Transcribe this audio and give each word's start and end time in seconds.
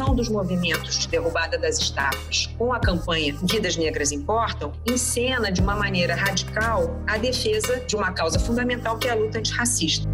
articulação 0.00 0.14
dos 0.14 0.28
movimentos 0.28 0.98
de 0.98 1.08
derrubada 1.08 1.58
das 1.58 1.78
estátuas 1.78 2.46
com 2.58 2.72
a 2.72 2.80
campanha 2.80 3.36
Vidas 3.42 3.76
Negras 3.76 4.10
Importam, 4.10 4.72
encena 4.86 5.52
de 5.52 5.60
uma 5.60 5.76
maneira 5.76 6.14
radical 6.14 6.96
a 7.06 7.18
defesa 7.18 7.80
de 7.80 7.94
uma 7.94 8.12
causa 8.12 8.38
fundamental 8.38 8.98
que 8.98 9.08
é 9.08 9.10
a 9.10 9.14
luta 9.14 9.38
antirracista. 9.38 10.08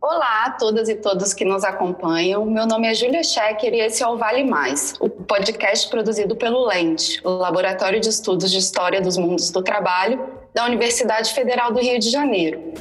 Olá 0.00 0.44
a 0.46 0.50
todas 0.52 0.88
e 0.88 0.94
todos 0.94 1.34
que 1.34 1.44
nos 1.44 1.64
acompanham. 1.64 2.46
Meu 2.46 2.66
nome 2.66 2.86
é 2.86 2.94
Júlia 2.94 3.22
Schecker 3.22 3.74
e 3.74 3.80
esse 3.80 4.02
é 4.02 4.06
o 4.06 4.16
Vale 4.16 4.44
Mais, 4.44 4.94
o 5.00 5.10
podcast 5.10 5.90
produzido 5.90 6.36
pelo 6.36 6.66
LENT, 6.66 7.20
o 7.24 7.30
Laboratório 7.30 8.00
de 8.00 8.08
Estudos 8.08 8.50
de 8.50 8.58
História 8.58 9.00
dos 9.00 9.16
Mundos 9.16 9.50
do 9.50 9.62
Trabalho 9.62 10.24
da 10.54 10.64
Universidade 10.64 11.34
Federal 11.34 11.72
do 11.72 11.80
Rio 11.80 11.98
de 11.98 12.08
Janeiro. 12.08 12.72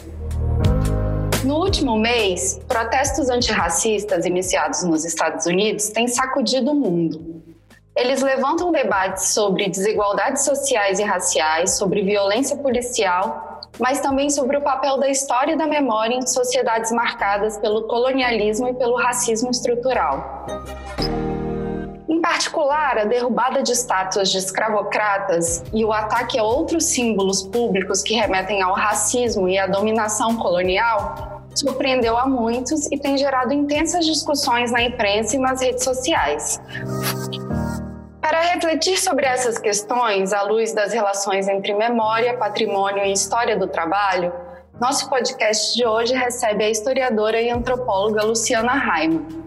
No 1.46 1.60
último 1.60 1.96
mês, 1.96 2.60
protestos 2.68 3.30
antirracistas 3.30 4.26
iniciados 4.26 4.84
nos 4.84 5.06
Estados 5.06 5.46
Unidos 5.46 5.90
têm 5.90 6.08
sacudido 6.08 6.72
o 6.72 6.76
mundo. 6.76 7.44
Eles 7.96 8.22
levantam 8.22 8.72
debates 8.72 9.28
sobre 9.28 9.70
desigualdades 9.70 10.44
sociais 10.44 10.98
e 10.98 11.04
raciais, 11.04 11.78
sobre 11.78 12.02
violência 12.02 12.58
policial 12.58 13.56
mas 13.80 14.00
também 14.00 14.30
sobre 14.30 14.58
o 14.58 14.62
papel 14.62 14.98
da 14.98 15.10
história 15.10 15.54
e 15.54 15.58
da 15.58 15.68
memória 15.68 16.16
em 16.16 16.26
sociedades 16.26 16.92
marcadas 16.92 17.58
pelo 17.58 17.84
colonialismo 17.88 18.70
e 18.70 18.74
pelo 18.74 18.96
racismo 18.96 19.52
estrutural. 19.52 20.46
Em 22.08 22.22
particular, 22.22 22.98
a 22.98 23.04
derrubada 23.04 23.62
de 23.62 23.74
estátuas 23.74 24.30
de 24.30 24.38
escravocratas 24.38 25.64
e 25.74 25.84
o 25.84 25.92
ataque 25.92 26.40
a 26.40 26.44
outros 26.44 26.86
símbolos 26.86 27.44
públicos 27.44 28.02
que 28.02 28.14
remetem 28.14 28.62
ao 28.62 28.74
racismo 28.74 29.50
e 29.50 29.58
à 29.58 29.68
dominação 29.68 30.38
colonial 30.38 31.35
surpreendeu 31.56 32.18
a 32.18 32.28
muitos 32.28 32.92
e 32.92 32.98
tem 32.98 33.18
gerado 33.18 33.54
intensas 33.54 34.06
discussões 34.06 34.72
na 34.72 34.84
imprensa 34.84 35.36
e 35.36 35.40
nas 35.40 35.62
redes 35.62 35.84
sociais. 35.84 36.62
Para 38.22 38.42
refletir 38.42 39.00
sobre 39.00 39.26
essas 39.26 39.58
questões, 39.58 40.34
à 40.34 40.42
luz 40.42 40.74
das 40.74 40.92
relações 40.92 41.48
entre 41.48 41.74
memória, 41.74 42.36
patrimônio 42.38 43.06
e 43.06 43.12
história 43.12 43.56
do 43.58 43.68
trabalho, 43.68 44.34
nosso 44.82 45.10
podcast 45.10 45.76
de 45.76 45.86
hoje 45.86 46.14
recebe 46.14 46.64
a 46.64 46.70
historiadora 46.70 47.40
e 47.40 47.50
antropóloga 47.50 48.24
Luciana 48.24 48.74
Raimo. 48.74 49.45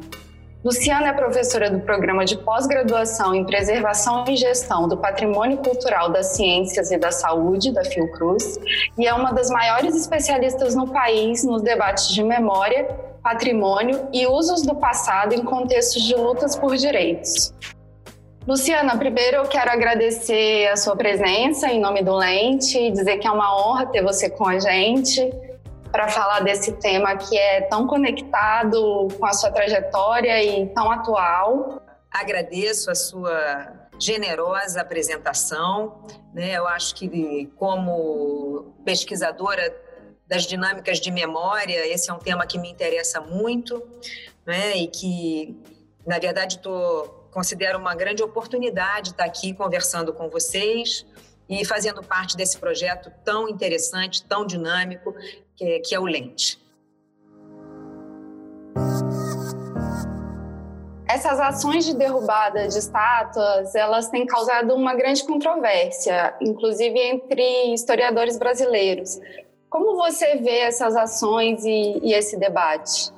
Luciana 0.69 1.08
é 1.08 1.12
professora 1.14 1.70
do 1.70 1.80
programa 1.80 2.27
de 2.27 2.36
pós-graduação 2.36 3.34
em 3.34 3.42
Preservação 3.42 4.27
e 4.28 4.36
Gestão 4.36 4.86
do 4.86 4.98
Patrimônio 4.98 5.56
Cultural 5.56 6.11
das 6.11 6.36
Ciências 6.36 6.91
e 6.91 6.98
da 6.98 7.11
Saúde, 7.11 7.72
da 7.72 7.83
Fiocruz, 7.83 8.61
e 8.98 9.06
é 9.06 9.14
uma 9.14 9.33
das 9.33 9.48
maiores 9.48 9.96
especialistas 9.96 10.74
no 10.74 10.86
país 10.86 11.42
nos 11.42 11.62
debates 11.62 12.08
de 12.08 12.22
memória, 12.22 12.84
patrimônio 13.22 14.08
e 14.12 14.27
usos 14.27 14.61
do 14.61 14.74
passado 14.74 15.33
em 15.33 15.42
contextos 15.42 16.02
de 16.02 16.14
lutas 16.14 16.55
por 16.55 16.77
direitos. 16.77 17.55
Luciana, 18.46 18.94
primeiro 18.94 19.39
eu 19.39 19.44
quero 19.44 19.70
agradecer 19.70 20.69
a 20.69 20.77
sua 20.77 20.94
presença 20.94 21.69
em 21.69 21.80
nome 21.80 22.02
do 22.02 22.14
Lente 22.14 22.78
e 22.78 22.91
dizer 22.91 23.16
que 23.16 23.27
é 23.27 23.30
uma 23.30 23.56
honra 23.56 23.86
ter 23.86 24.02
você 24.02 24.28
com 24.28 24.46
a 24.46 24.58
gente 24.58 25.33
para 25.91 26.08
falar 26.08 26.41
desse 26.41 26.72
tema 26.72 27.17
que 27.17 27.36
é 27.36 27.62
tão 27.62 27.86
conectado 27.86 29.08
com 29.19 29.27
a 29.27 29.33
sua 29.33 29.50
trajetória 29.50 30.42
e 30.42 30.67
tão 30.69 30.91
atual. 30.91 31.83
Agradeço 32.11 32.91
a 32.91 32.95
sua 32.95 33.72
generosa 33.98 34.80
apresentação. 34.80 36.05
Né? 36.33 36.53
Eu 36.53 36.67
acho 36.67 36.95
que, 36.95 37.50
como 37.56 38.75
pesquisadora 38.84 39.75
das 40.27 40.45
dinâmicas 40.45 41.00
de 41.00 41.11
memória, 41.11 41.86
esse 41.86 42.11
é 42.11 42.12
um 42.12 42.19
tema 42.19 42.47
que 42.47 42.58
me 42.58 42.70
interessa 42.70 43.20
muito 43.20 43.83
né? 44.46 44.77
e 44.77 44.86
que, 44.89 45.57
na 46.07 46.18
verdade, 46.18 46.57
estou 46.57 47.18
considero 47.30 47.79
uma 47.79 47.95
grande 47.95 48.23
oportunidade 48.23 49.11
estar 49.11 49.24
aqui 49.24 49.52
conversando 49.55 50.12
com 50.12 50.29
vocês 50.29 51.07
e 51.48 51.64
fazendo 51.64 52.03
parte 52.03 52.36
desse 52.36 52.59
projeto 52.59 53.11
tão 53.25 53.48
interessante, 53.48 54.23
tão 54.25 54.47
dinâmico, 54.47 55.14
que 55.57 55.64
é, 55.64 55.81
que 55.81 55.95
é 55.95 56.01
o 56.01 56.05
Lente. 56.05 56.61
Essas 61.09 61.41
ações 61.41 61.86
de 61.86 61.95
derrubada 61.95 62.69
de 62.69 62.79
estátuas, 62.79 63.75
elas 63.75 64.11
têm 64.11 64.27
causado 64.27 64.75
uma 64.75 64.95
grande 64.95 65.25
controvérsia, 65.25 66.35
inclusive 66.39 66.98
entre 66.98 67.73
historiadores 67.73 68.39
brasileiros. 68.39 69.19
Como 69.70 69.97
você 69.97 70.36
vê 70.36 70.59
essas 70.59 70.95
ações 70.95 71.65
e, 71.65 71.98
e 72.03 72.13
esse 72.13 72.39
debate? 72.39 73.11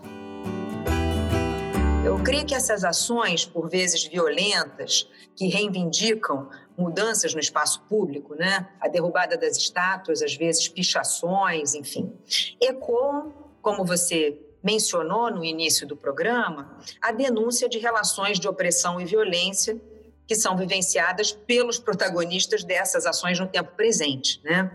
Eu 2.05 2.23
creio 2.23 2.47
que 2.47 2.55
essas 2.55 2.85
ações, 2.85 3.45
por 3.45 3.69
vezes 3.69 4.05
violentas, 4.05 5.09
que 5.37 5.49
reivindicam 5.49 6.49
mudanças 6.77 7.35
no 7.35 7.41
espaço 7.41 7.83
público, 7.83 8.35
né? 8.35 8.69
a 8.81 8.89
derrubada 8.89 9.37
das 9.37 9.57
estátuas, 9.57 10.23
às 10.23 10.35
vezes 10.35 10.69
pichações, 10.69 11.75
enfim, 11.75 12.13
ecoam, 12.61 13.33
como 13.61 13.85
você 13.85 14.39
mencionou 14.63 15.31
no 15.31 15.45
início 15.45 15.87
do 15.87 15.97
programa, 15.97 16.79
a 17.01 17.13
denúncia 17.13 17.69
de 17.69 17.79
relações 17.79 18.39
de 18.39 18.47
opressão 18.49 19.01
e 19.01 19.05
violência 19.05 19.81
que 20.27 20.35
são 20.35 20.57
vivenciadas 20.57 21.33
pelos 21.33 21.79
protagonistas 21.79 22.63
dessas 22.63 23.05
ações 23.05 23.39
no 23.41 23.49
tempo 23.49 23.73
presente. 23.75 24.41
Né? 24.45 24.71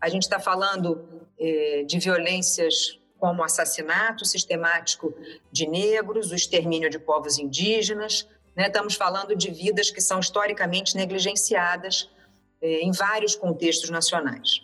A 0.00 0.08
gente 0.08 0.24
está 0.24 0.38
falando 0.38 1.22
eh, 1.38 1.84
de 1.86 1.98
violências 1.98 2.98
como 3.18 3.42
assassinato 3.42 4.24
sistemático 4.24 5.14
de 5.50 5.66
negros, 5.66 6.30
o 6.30 6.34
extermínio 6.34 6.88
de 6.88 6.98
povos 6.98 7.38
indígenas. 7.38 8.28
Né? 8.58 8.66
Estamos 8.66 8.96
falando 8.96 9.36
de 9.36 9.52
vidas 9.52 9.88
que 9.88 10.00
são 10.00 10.18
historicamente 10.18 10.96
negligenciadas 10.96 12.10
eh, 12.60 12.80
em 12.80 12.90
vários 12.90 13.36
contextos 13.36 13.88
nacionais. 13.88 14.60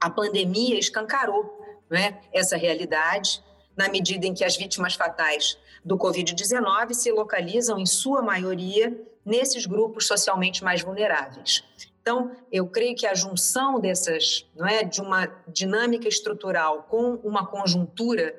A 0.00 0.10
pandemia 0.10 0.76
escancarou 0.76 1.56
né, 1.88 2.20
essa 2.32 2.56
realidade, 2.56 3.40
na 3.76 3.88
medida 3.88 4.26
em 4.26 4.34
que 4.34 4.44
as 4.44 4.56
vítimas 4.56 4.94
fatais 4.94 5.56
do 5.84 5.96
Covid-19 5.96 6.94
se 6.94 7.12
localizam, 7.12 7.78
em 7.78 7.86
sua 7.86 8.22
maioria, 8.22 9.00
nesses 9.24 9.66
grupos 9.66 10.08
socialmente 10.08 10.64
mais 10.64 10.82
vulneráveis. 10.82 11.62
Então, 12.00 12.32
eu 12.50 12.66
creio 12.66 12.96
que 12.96 13.06
a 13.06 13.14
junção 13.14 13.78
dessas, 13.78 14.44
não 14.56 14.66
é, 14.66 14.82
de 14.82 15.00
uma 15.00 15.26
dinâmica 15.46 16.08
estrutural 16.08 16.82
com 16.90 17.14
uma 17.22 17.46
conjuntura 17.46 18.34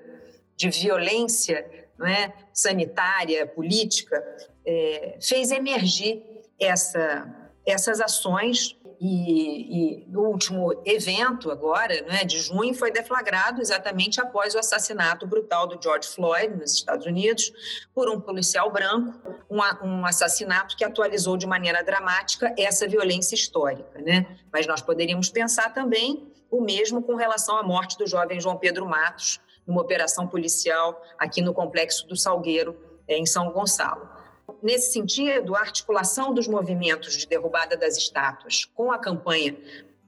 de 0.58 0.70
violência, 0.70 1.88
não 1.98 2.06
é, 2.06 2.34
sanitária, 2.52 3.48
política, 3.48 4.22
é, 4.66 5.18
fez 5.22 5.52
emergir 5.52 6.24
essa, 6.60 7.28
essas 7.66 8.00
ações 8.00 8.78
e, 9.06 10.04
e 10.04 10.08
no 10.08 10.22
último 10.22 10.82
evento 10.86 11.52
agora, 11.52 12.02
né, 12.04 12.24
de 12.24 12.40
junho, 12.40 12.74
foi 12.74 12.90
deflagrado 12.90 13.60
exatamente 13.60 14.22
após 14.22 14.56
o 14.56 14.60
assassinato 14.60 15.28
brutal 15.28 15.68
do 15.68 15.78
George 15.82 16.08
Floyd 16.08 16.56
nos 16.56 16.74
Estados 16.74 17.06
Unidos 17.06 17.52
por 17.94 18.10
um 18.10 18.22
policial 18.22 18.72
branco, 18.72 19.20
um, 19.50 19.60
um 19.86 20.06
assassinato 20.06 20.78
que 20.78 20.86
atualizou 20.86 21.36
de 21.36 21.46
maneira 21.46 21.84
dramática 21.84 22.56
essa 22.58 22.88
violência 22.88 23.36
histórica. 23.36 24.00
Né? 24.00 24.26
Mas 24.52 24.66
nós 24.68 24.82
poderíamos 24.82 25.30
pensar 25.30 25.74
também 25.74 26.32
o 26.50 26.62
mesmo 26.62 27.02
com 27.02 27.16
relação 27.16 27.58
à 27.58 27.64
morte 27.64 27.98
do 27.98 28.08
jovem 28.08 28.40
João 28.40 28.58
Pedro 28.58 28.86
Matos, 28.86 29.42
numa 29.68 29.82
operação 29.82 30.28
policial 30.28 31.02
aqui 31.18 31.42
no 31.42 31.54
Complexo 31.54 32.08
do 32.08 32.16
Salgueiro, 32.16 32.78
em 33.08 33.26
São 33.26 33.52
Gonçalo. 33.52 34.13
Nesse 34.62 34.92
sentido, 34.92 35.56
a 35.56 35.60
articulação 35.60 36.34
dos 36.34 36.48
movimentos 36.48 37.18
de 37.18 37.28
derrubada 37.28 37.76
das 37.78 37.98
estátuas 37.98 38.66
com 38.66 38.92
a 38.92 38.98
campanha 38.98 39.58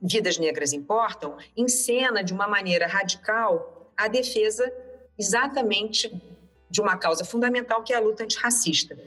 Vidas 0.01 0.37
Negras 0.37 0.73
Importam 0.73 1.37
encena 1.55 2.23
de 2.23 2.33
uma 2.33 2.47
maneira 2.47 2.87
radical 2.87 3.91
a 3.97 4.07
defesa 4.07 4.71
exatamente 5.17 6.11
de 6.69 6.81
uma 6.81 6.97
causa 6.97 7.23
fundamental 7.23 7.83
que 7.83 7.93
é 7.93 7.95
a 7.95 8.01
luta 8.01 8.23
antirracista 8.23 8.97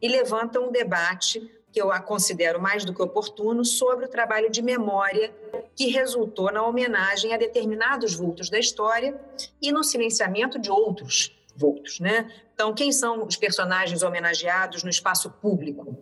e 0.00 0.08
levanta 0.08 0.60
um 0.60 0.70
debate 0.70 1.40
que 1.72 1.82
eu 1.82 1.90
considero 2.02 2.60
mais 2.60 2.84
do 2.84 2.94
que 2.94 3.02
oportuno 3.02 3.64
sobre 3.64 4.06
o 4.06 4.08
trabalho 4.08 4.50
de 4.50 4.62
memória 4.62 5.34
que 5.74 5.88
resultou 5.88 6.50
na 6.50 6.64
homenagem 6.64 7.34
a 7.34 7.36
determinados 7.36 8.14
vultos 8.14 8.48
da 8.48 8.58
história 8.58 9.20
e 9.60 9.72
no 9.72 9.84
silenciamento 9.84 10.58
de 10.58 10.70
outros 10.70 11.36
vultos, 11.56 11.98
né? 12.00 12.30
Então, 12.54 12.74
quem 12.74 12.92
são 12.92 13.26
os 13.26 13.36
personagens 13.36 14.02
homenageados 14.02 14.82
no 14.82 14.90
espaço 14.90 15.30
público? 15.30 15.96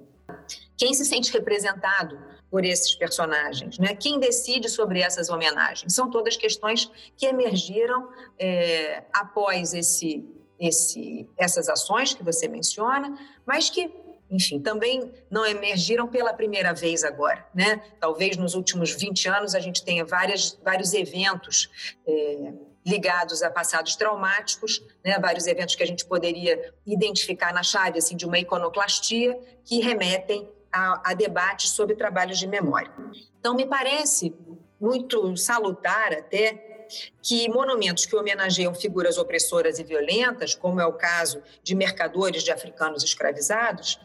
Quem 0.77 0.93
se 0.93 1.05
sente 1.05 1.33
representado 1.33 2.19
por 2.51 2.65
esses 2.65 2.95
personagens? 2.95 3.79
Né? 3.79 3.95
Quem 3.95 4.19
decide 4.19 4.69
sobre 4.69 5.01
essas 5.01 5.29
homenagens? 5.29 5.95
São 5.95 6.11
todas 6.11 6.37
questões 6.37 6.91
que 7.17 7.27
emergiram 7.27 8.09
é, 8.39 9.05
após 9.13 9.73
esse, 9.73 10.25
esse, 10.59 11.29
essas 11.37 11.69
ações 11.69 12.15
que 12.15 12.23
você 12.23 12.49
menciona, 12.49 13.17
mas 13.47 13.71
que, 13.71 13.91
enfim, 14.31 14.61
também 14.61 15.13
não 15.31 15.47
emergiram 15.47 16.09
pela 16.09 16.33
primeira 16.33 16.73
vez 16.73 17.05
agora. 17.05 17.47
Né? 17.55 17.83
Talvez 18.01 18.37
nos 18.37 18.55
últimos 18.55 18.93
20 18.93 19.29
anos 19.29 19.55
a 19.55 19.61
gente 19.61 19.85
tenha 19.85 20.05
várias, 20.05 20.59
vários 20.63 20.93
eventos. 20.93 21.69
É, 22.07 22.53
ligados 22.85 23.43
a 23.43 23.51
passados 23.51 23.97
traumáticos, 23.97 24.83
né, 25.05 25.19
vários 25.19 25.47
eventos 25.47 25.75
que 25.75 25.83
a 25.83 25.87
gente 25.87 26.05
poderia 26.05 26.75
identificar 26.87 27.53
na 27.53 27.63
chave 27.63 27.99
assim, 27.99 28.17
de 28.17 28.27
uma 28.27 28.39
iconoclastia, 28.39 29.39
que 29.65 29.81
remetem 29.81 30.49
a, 30.71 31.11
a 31.11 31.15
debates 31.15 31.71
sobre 31.71 31.95
trabalhos 31.95 32.39
de 32.39 32.47
memória. 32.47 32.93
Então, 33.39 33.55
me 33.55 33.67
parece 33.67 34.35
muito 34.81 35.37
salutar 35.37 36.13
até 36.13 36.87
que 37.23 37.49
monumentos 37.49 38.05
que 38.05 38.15
homenageiam 38.15 38.75
figuras 38.75 39.17
opressoras 39.17 39.79
e 39.79 39.85
violentas, 39.85 40.55
como 40.55 40.81
é 40.81 40.87
o 40.87 40.93
caso 40.93 41.43
de 41.63 41.75
mercadores 41.75 42.43
de 42.43 42.53
africanos 42.53 43.03
escravizados, 43.03 43.99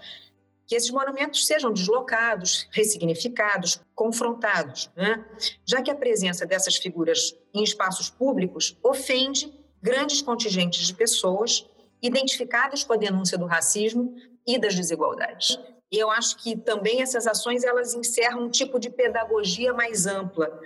que 0.69 0.75
esses 0.75 0.91
monumentos 0.91 1.47
sejam 1.47 1.73
deslocados, 1.73 2.67
ressignificados, 2.71 3.81
confrontados, 3.95 4.91
né? 4.95 5.25
já 5.65 5.81
que 5.81 5.89
a 5.89 5.95
presença 5.95 6.45
dessas 6.45 6.75
figuras 6.75 7.35
em 7.51 7.63
espaços 7.63 8.07
públicos 8.07 8.77
ofende 8.83 9.51
grandes 9.81 10.21
contingentes 10.21 10.85
de 10.85 10.93
pessoas 10.93 11.67
identificadas 12.03 12.83
com 12.83 12.93
a 12.93 12.97
denúncia 12.97 13.35
do 13.35 13.47
racismo 13.47 14.13
e 14.45 14.59
das 14.59 14.75
desigualdades. 14.75 15.59
E 15.91 15.97
eu 15.97 16.11
acho 16.11 16.37
que 16.37 16.55
também 16.55 17.01
essas 17.01 17.25
ações 17.25 17.63
elas 17.63 17.95
encerram 17.95 18.43
um 18.43 18.49
tipo 18.49 18.79
de 18.79 18.91
pedagogia 18.91 19.73
mais 19.73 20.05
ampla, 20.05 20.61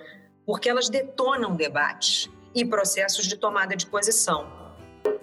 porque 0.46 0.68
elas 0.68 0.90
detonam 0.90 1.56
debates 1.56 2.30
e 2.54 2.66
processos 2.66 3.26
de 3.26 3.38
tomada 3.38 3.74
de 3.74 3.86
posição. 3.86 4.52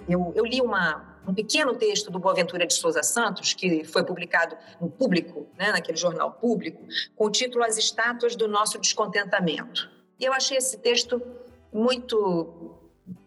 Eu, 0.08 0.32
eu 0.34 0.46
li 0.46 0.62
uma, 0.62 1.09
um 1.26 1.34
pequeno 1.34 1.74
texto 1.74 2.10
do 2.10 2.18
Boaventura 2.18 2.66
de 2.66 2.74
Souza 2.74 3.02
Santos, 3.02 3.54
que 3.54 3.84
foi 3.84 4.04
publicado 4.04 4.56
no 4.80 4.90
Público, 4.90 5.46
né, 5.56 5.70
naquele 5.72 5.96
jornal 5.96 6.32
público, 6.32 6.82
com 7.14 7.26
o 7.26 7.30
título 7.30 7.64
As 7.64 7.76
Estátuas 7.76 8.34
do 8.36 8.48
Nosso 8.48 8.78
Descontentamento. 8.78 9.88
E 10.18 10.24
eu 10.24 10.32
achei 10.32 10.56
esse 10.56 10.78
texto 10.78 11.20
muito. 11.72 12.76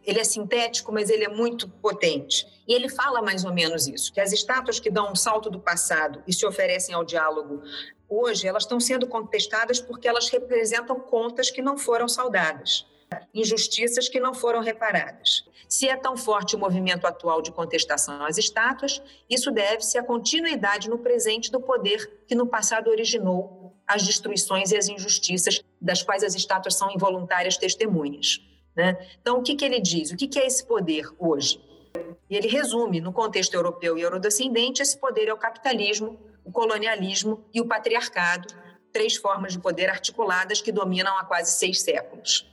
Ele 0.03 0.19
é 0.19 0.23
sintético, 0.23 0.91
mas 0.91 1.09
ele 1.09 1.23
é 1.23 1.29
muito 1.29 1.67
potente. 1.67 2.45
E 2.67 2.73
ele 2.73 2.87
fala 2.87 3.21
mais 3.21 3.43
ou 3.43 3.53
menos 3.53 3.87
isso: 3.87 4.13
que 4.13 4.21
as 4.21 4.31
estátuas 4.31 4.79
que 4.79 4.89
dão 4.89 5.11
um 5.11 5.15
salto 5.15 5.49
do 5.49 5.59
passado 5.59 6.21
e 6.27 6.33
se 6.33 6.45
oferecem 6.45 6.93
ao 6.93 7.03
diálogo 7.03 7.63
hoje, 8.07 8.47
elas 8.47 8.63
estão 8.63 8.79
sendo 8.79 9.07
contestadas 9.07 9.81
porque 9.81 10.07
elas 10.07 10.29
representam 10.29 10.99
contas 10.99 11.49
que 11.49 11.61
não 11.61 11.77
foram 11.77 12.07
saudadas, 12.07 12.85
injustiças 13.33 14.09
que 14.09 14.19
não 14.19 14.33
foram 14.33 14.61
reparadas. 14.61 15.43
Se 15.67 15.87
é 15.87 15.95
tão 15.95 16.15
forte 16.15 16.55
o 16.55 16.59
movimento 16.59 17.07
atual 17.07 17.41
de 17.41 17.51
contestação 17.51 18.23
às 18.23 18.37
estátuas, 18.37 19.01
isso 19.29 19.51
deve-se 19.51 19.97
à 19.97 20.03
continuidade 20.03 20.89
no 20.89 20.99
presente 20.99 21.51
do 21.51 21.59
poder 21.59 22.23
que 22.27 22.35
no 22.35 22.45
passado 22.45 22.89
originou 22.89 23.75
as 23.87 24.03
destruições 24.03 24.71
e 24.71 24.77
as 24.77 24.87
injustiças 24.87 25.61
das 25.81 26.01
quais 26.01 26.23
as 26.23 26.35
estátuas 26.35 26.75
são 26.75 26.91
involuntárias 26.91 27.57
testemunhas. 27.57 28.39
Né? 28.75 28.97
Então, 29.21 29.39
o 29.39 29.43
que, 29.43 29.55
que 29.55 29.65
ele 29.65 29.79
diz? 29.79 30.11
O 30.11 30.15
que, 30.15 30.27
que 30.27 30.39
é 30.39 30.45
esse 30.45 30.65
poder 30.65 31.07
hoje? 31.19 31.59
E 32.29 32.35
ele 32.35 32.47
resume, 32.47 33.01
no 33.01 33.13
contexto 33.13 33.53
europeu 33.53 33.97
e 33.97 34.01
eurodescendente, 34.01 34.81
esse 34.81 34.97
poder 34.97 35.27
é 35.27 35.33
o 35.33 35.37
capitalismo, 35.37 36.19
o 36.43 36.51
colonialismo 36.51 37.43
e 37.53 37.61
o 37.61 37.65
patriarcado, 37.65 38.47
três 38.91 39.15
formas 39.15 39.53
de 39.53 39.59
poder 39.59 39.89
articuladas 39.89 40.61
que 40.61 40.71
dominam 40.71 41.17
há 41.17 41.25
quase 41.25 41.51
seis 41.51 41.81
séculos. 41.81 42.52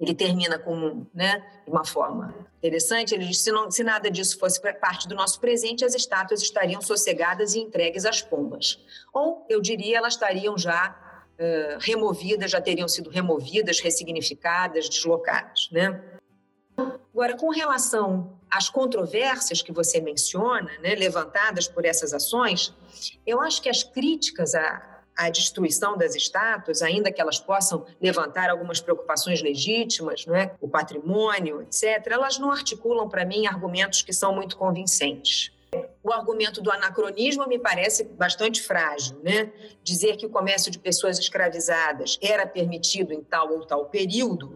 Ele 0.00 0.14
termina 0.14 0.58
com 0.58 1.06
né, 1.14 1.44
uma 1.66 1.84
forma 1.84 2.34
interessante. 2.58 3.14
Ele 3.14 3.26
diz: 3.26 3.40
se, 3.40 3.52
não, 3.52 3.70
se 3.70 3.82
nada 3.84 4.10
disso 4.10 4.38
fosse 4.38 4.60
parte 4.60 5.06
do 5.08 5.14
nosso 5.14 5.40
presente, 5.40 5.84
as 5.84 5.94
estátuas 5.94 6.42
estariam 6.42 6.80
sossegadas 6.80 7.54
e 7.54 7.60
entregues 7.60 8.04
às 8.04 8.20
pombas. 8.20 8.78
Ou, 9.12 9.46
eu 9.48 9.60
diria, 9.60 9.98
elas 9.98 10.14
estariam 10.14 10.56
já 10.58 10.96
uh, 11.34 11.78
removidas, 11.80 12.50
já 12.50 12.60
teriam 12.60 12.88
sido 12.88 13.10
removidas, 13.10 13.80
ressignificadas, 13.80 14.88
deslocadas. 14.88 15.68
Né? 15.70 16.02
Agora, 17.12 17.36
com 17.36 17.50
relação 17.50 18.38
às 18.50 18.68
controvérsias 18.68 19.62
que 19.62 19.72
você 19.72 20.00
menciona, 20.00 20.70
né, 20.80 20.94
levantadas 20.96 21.68
por 21.68 21.84
essas 21.84 22.12
ações, 22.12 22.74
eu 23.24 23.40
acho 23.40 23.62
que 23.62 23.68
as 23.68 23.84
críticas 23.84 24.54
à, 24.54 24.93
à 25.16 25.30
destruição 25.30 25.96
das 25.96 26.14
estátuas, 26.14 26.82
ainda 26.82 27.12
que 27.12 27.20
elas 27.20 27.38
possam 27.38 27.86
levantar 28.00 28.50
algumas 28.50 28.80
preocupações 28.80 29.42
legítimas, 29.42 30.26
não 30.26 30.34
é? 30.34 30.54
o 30.60 30.68
patrimônio, 30.68 31.62
etc., 31.62 32.06
elas 32.10 32.38
não 32.38 32.50
articulam 32.50 33.08
para 33.08 33.24
mim 33.24 33.46
argumentos 33.46 34.02
que 34.02 34.12
são 34.12 34.34
muito 34.34 34.56
convincentes. 34.56 35.52
O 36.02 36.12
argumento 36.12 36.60
do 36.60 36.70
anacronismo 36.70 37.48
me 37.48 37.58
parece 37.58 38.04
bastante 38.04 38.62
frágil, 38.62 39.18
né? 39.24 39.50
Dizer 39.82 40.16
que 40.16 40.26
o 40.26 40.30
comércio 40.30 40.70
de 40.70 40.78
pessoas 40.78 41.18
escravizadas 41.18 42.18
era 42.22 42.46
permitido 42.46 43.12
em 43.12 43.22
tal 43.22 43.50
ou 43.52 43.66
tal 43.66 43.86
período 43.86 44.54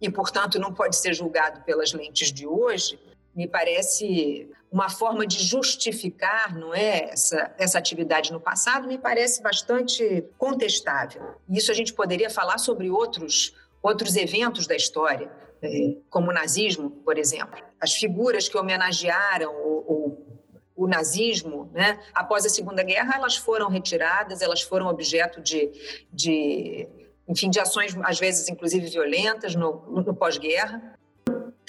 e, 0.00 0.10
portanto, 0.10 0.58
não 0.58 0.74
pode 0.74 0.96
ser 0.96 1.14
julgado 1.14 1.62
pelas 1.62 1.92
lentes 1.92 2.32
de 2.32 2.46
hoje, 2.46 2.98
me 3.34 3.46
parece 3.46 4.50
uma 4.70 4.88
forma 4.88 5.26
de 5.26 5.42
justificar 5.42 6.56
não 6.56 6.72
é 6.74 7.10
essa, 7.10 7.52
essa 7.58 7.78
atividade 7.78 8.32
no 8.32 8.40
passado 8.40 8.86
me 8.86 8.98
parece 8.98 9.42
bastante 9.42 10.24
contestável 10.38 11.34
isso 11.48 11.70
a 11.70 11.74
gente 11.74 11.92
poderia 11.92 12.30
falar 12.30 12.58
sobre 12.58 12.88
outros 12.90 13.54
outros 13.82 14.16
eventos 14.16 14.66
da 14.66 14.76
história 14.76 15.30
é, 15.62 15.96
como 16.08 16.30
o 16.30 16.34
nazismo 16.34 16.90
por 16.90 17.18
exemplo 17.18 17.60
as 17.80 17.94
figuras 17.94 18.48
que 18.48 18.56
homenagearam 18.56 19.52
o, 19.52 20.16
o, 20.76 20.84
o 20.84 20.86
nazismo 20.86 21.70
né 21.72 21.98
após 22.14 22.46
a 22.46 22.48
segunda 22.48 22.82
guerra 22.82 23.16
elas 23.16 23.36
foram 23.36 23.68
retiradas 23.68 24.40
elas 24.40 24.62
foram 24.62 24.86
objeto 24.86 25.40
de, 25.40 25.70
de 26.12 26.88
enfim, 27.30 27.48
de 27.48 27.60
ações, 27.60 27.96
às 28.02 28.18
vezes, 28.18 28.48
inclusive 28.48 28.88
violentas, 28.88 29.54
no, 29.54 29.84
no 29.88 30.12
pós-guerra. 30.12 30.98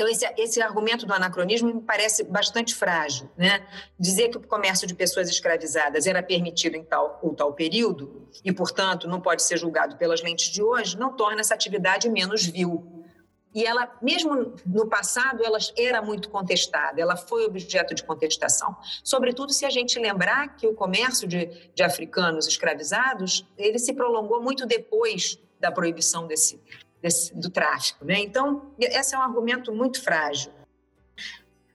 Então, 0.02 0.10
esse, 0.10 0.26
esse 0.36 0.60
argumento 0.60 1.06
do 1.06 1.14
anacronismo 1.14 1.72
me 1.72 1.80
parece 1.80 2.24
bastante 2.24 2.74
frágil. 2.74 3.30
Né? 3.38 3.64
Dizer 4.00 4.30
que 4.30 4.38
o 4.38 4.42
comércio 4.42 4.88
de 4.88 4.96
pessoas 4.96 5.30
escravizadas 5.30 6.08
era 6.08 6.24
permitido 6.24 6.76
em 6.76 6.84
tal 6.84 7.20
ou 7.22 7.36
tal 7.36 7.54
período 7.54 8.28
e, 8.44 8.52
portanto, 8.52 9.08
não 9.08 9.22
pode 9.22 9.44
ser 9.44 9.58
julgado 9.58 9.98
pelas 9.98 10.24
lentes 10.24 10.48
de 10.48 10.64
hoje, 10.64 10.98
não 10.98 11.16
torna 11.16 11.42
essa 11.42 11.54
atividade 11.54 12.10
menos 12.10 12.44
vil. 12.44 13.06
E 13.54 13.64
ela, 13.64 13.96
mesmo 14.02 14.56
no 14.66 14.88
passado, 14.88 15.44
ela 15.44 15.60
era 15.78 16.02
muito 16.02 16.30
contestada, 16.30 17.00
ela 17.00 17.16
foi 17.16 17.46
objeto 17.46 17.94
de 17.94 18.04
contestação. 18.04 18.76
Sobretudo 19.04 19.54
se 19.54 19.66
a 19.66 19.70
gente 19.70 20.00
lembrar 20.00 20.56
que 20.56 20.66
o 20.66 20.74
comércio 20.74 21.28
de, 21.28 21.46
de 21.76 21.84
africanos 21.84 22.48
escravizados, 22.48 23.46
ele 23.56 23.78
se 23.78 23.94
prolongou 23.94 24.42
muito 24.42 24.66
depois 24.66 25.38
da 25.60 25.72
proibição 25.72 26.26
desse, 26.26 26.60
desse, 27.02 27.34
do 27.36 27.50
tráfico. 27.50 28.06
Né? 28.06 28.20
Então, 28.20 28.74
esse 28.80 29.16
é 29.16 29.18
um 29.18 29.22
argumento 29.22 29.74
muito 29.74 30.02
frágil. 30.02 30.52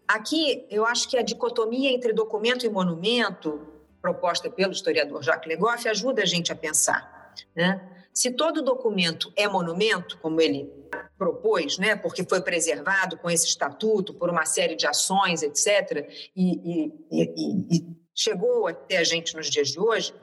Aqui, 0.06 0.64
eu 0.70 0.86
acho 0.86 1.08
que 1.08 1.18
a 1.18 1.22
dicotomia 1.22 1.90
entre 1.90 2.12
documento 2.12 2.64
e 2.64 2.68
monumento, 2.68 3.60
proposta 4.00 4.48
pelo 4.48 4.72
historiador 4.72 5.22
Jacques 5.22 5.48
Legoff, 5.48 5.88
ajuda 5.88 6.22
a 6.22 6.26
gente 6.26 6.52
a 6.52 6.56
pensar. 6.56 7.34
Né? 7.54 7.80
Se 8.12 8.30
todo 8.30 8.62
documento 8.62 9.32
é 9.36 9.48
monumento, 9.48 10.16
como 10.18 10.40
ele 10.40 10.72
propôs, 11.18 11.78
né, 11.78 11.96
porque 11.96 12.24
foi 12.24 12.40
preservado 12.40 13.16
com 13.18 13.28
esse 13.30 13.46
estatuto 13.46 14.14
por 14.14 14.30
uma 14.30 14.44
série 14.44 14.76
de 14.76 14.86
ações, 14.86 15.42
etc., 15.42 16.08
e, 16.34 16.52
e, 16.54 16.92
e, 17.10 17.76
e 17.76 17.96
chegou 18.14 18.66
até 18.66 18.96
a 18.96 19.04
gente 19.04 19.36
nos 19.36 19.50
dias 19.50 19.68
de 19.68 19.78
hoje, 19.78 20.14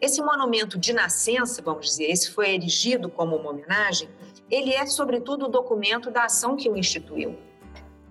esse 0.00 0.22
monumento 0.22 0.78
de 0.78 0.92
nascença, 0.92 1.60
vamos 1.60 1.86
dizer, 1.86 2.04
esse 2.04 2.30
foi 2.30 2.54
erigido 2.54 3.10
como 3.10 3.36
uma 3.36 3.50
homenagem, 3.50 4.08
ele 4.52 4.74
é, 4.74 4.84
sobretudo, 4.84 5.46
o 5.46 5.48
documento 5.48 6.10
da 6.10 6.24
ação 6.24 6.54
que 6.54 6.68
o 6.68 6.76
instituiu. 6.76 7.38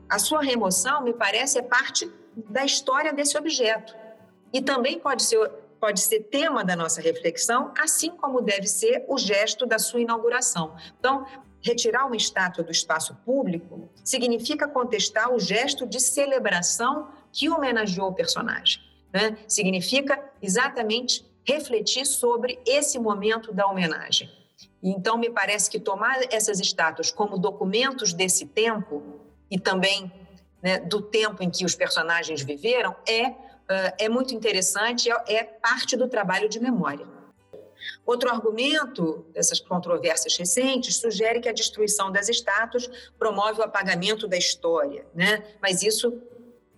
A 0.10 0.18
sua 0.18 0.42
remoção, 0.42 1.04
me 1.04 1.14
parece, 1.14 1.60
é 1.60 1.62
parte 1.62 2.12
da 2.36 2.66
história 2.66 3.14
desse 3.14 3.38
objeto. 3.38 3.96
E 4.52 4.60
também 4.60 5.00
pode 5.00 5.22
ser, 5.22 5.48
pode 5.80 6.02
ser 6.02 6.22
tema 6.22 6.66
da 6.66 6.76
nossa 6.76 7.00
reflexão, 7.00 7.72
assim 7.78 8.10
como 8.10 8.42
deve 8.42 8.66
ser 8.66 9.06
o 9.08 9.20
gesto 9.20 9.68
da 9.68 9.78
sua 9.78 10.02
inauguração. 10.02 10.76
Então, 11.00 11.28
retirar 11.62 12.08
uma 12.08 12.16
estátua 12.16 12.64
do 12.64 12.72
espaço 12.72 13.16
público 13.24 13.88
significa 14.04 14.68
contestar 14.68 15.32
o 15.32 15.40
gesto 15.40 15.86
de 15.86 16.00
celebração 16.00 17.10
que 17.32 17.52
homenageou 17.52 18.10
o 18.10 18.16
personagem. 18.16 18.82
Né? 19.14 19.38
Significa 19.48 20.20
exatamente 20.42 21.24
refletir 21.46 22.06
sobre 22.08 22.60
esse 22.66 22.98
momento 22.98 23.54
da 23.54 23.68
homenagem. 23.68 24.41
Então, 24.82 25.18
me 25.18 25.30
parece 25.30 25.70
que 25.70 25.80
tomar 25.80 26.20
essas 26.34 26.60
estátuas 26.60 27.12
como 27.12 27.38
documentos 27.38 28.14
desse 28.14 28.48
tempo 28.48 29.22
e 29.50 29.60
também 29.60 30.12
né, 30.62 30.80
do 30.80 31.02
tempo 31.02 31.44
em 31.44 31.50
que 31.50 31.66
os 31.66 31.76
personagens 31.76 32.42
viveram 32.42 32.96
é, 33.08 33.30
uh, 33.30 33.36
é 33.98 34.10
muito 34.10 34.34
interessante, 34.34 35.12
é, 35.12 35.16
é 35.28 35.44
parte 35.44 35.96
do 35.96 36.08
trabalho 36.08 36.50
de 36.50 36.60
memória. 36.60 37.06
Outro 38.06 38.30
argumento 38.30 39.26
dessas 39.34 39.60
controvérsias 39.60 40.38
recentes 40.38 40.98
sugere 40.98 41.40
que 41.40 41.50
a 41.50 41.54
destruição 41.54 42.12
das 42.12 42.30
estátuas 42.30 42.90
promove 43.18 43.60
o 43.60 43.64
apagamento 43.64 44.28
da 44.28 44.38
história, 44.38 45.06
né? 45.14 45.44
mas 45.62 45.82
isso 45.82 46.22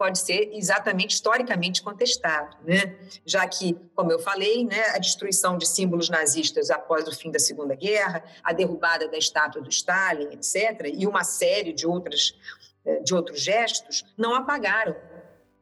pode 0.03 0.19
ser 0.19 0.50
exatamente 0.51 1.15
historicamente 1.15 1.81
contestado, 1.81 2.57
né? 2.65 2.93
Já 3.25 3.48
que, 3.48 3.74
como 3.95 4.12
eu 4.12 4.19
falei, 4.19 4.65
né, 4.65 4.89
a 4.89 4.98
destruição 4.98 5.57
de 5.57 5.65
símbolos 5.65 6.10
nazistas 6.10 6.69
após 6.69 7.07
o 7.07 7.15
fim 7.15 7.31
da 7.31 7.39
Segunda 7.39 7.74
Guerra, 7.74 8.22
a 8.43 8.51
derrubada 8.51 9.07
da 9.07 9.17
estátua 9.17 9.62
do 9.62 9.69
Stalin, 9.69 10.27
etc., 10.33 10.91
e 10.93 11.07
uma 11.07 11.24
série 11.24 11.72
de 11.72 11.88
outras 11.88 12.36
eh, 12.86 13.00
de 13.00 13.15
outros 13.15 13.39
gestos 13.39 14.03
não 14.17 14.36
apagaram 14.36 14.93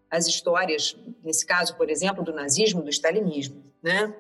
as 0.10 0.26
histórias, 0.26 0.98
nesse 1.24 1.46
caso, 1.46 1.76
por 1.78 1.88
exemplo, 1.88 2.24
do 2.24 2.34
nazismo, 2.34 2.82
do 2.82 2.90
stalinismo, 2.90 3.64
né? 3.80 4.12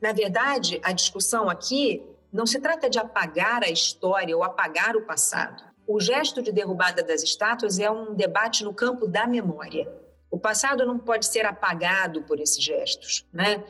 Na 0.00 0.12
verdade, 0.12 0.80
a 0.84 0.92
discussão 0.92 1.50
aqui 1.50 2.06
não 2.32 2.46
se 2.46 2.60
trata 2.60 2.88
de 2.88 3.00
apagar 3.00 3.64
a 3.64 3.68
história 3.68 4.36
ou 4.36 4.44
apagar 4.44 4.94
o 4.94 5.02
passado. 5.02 5.64
O 5.92 5.98
gesto 5.98 6.40
de 6.40 6.52
derrubada 6.52 7.02
das 7.02 7.20
estátuas 7.20 7.80
é 7.80 7.90
um 7.90 8.14
debate 8.14 8.62
no 8.62 8.72
campo 8.72 9.08
da 9.08 9.26
memória. 9.26 9.92
O 10.30 10.38
passado 10.38 10.86
não 10.86 10.96
pode 10.96 11.26
ser 11.26 11.44
apagado 11.44 12.22
por 12.22 12.38
esses 12.38 12.62
gestos, 12.62 13.26
né? 13.32 13.64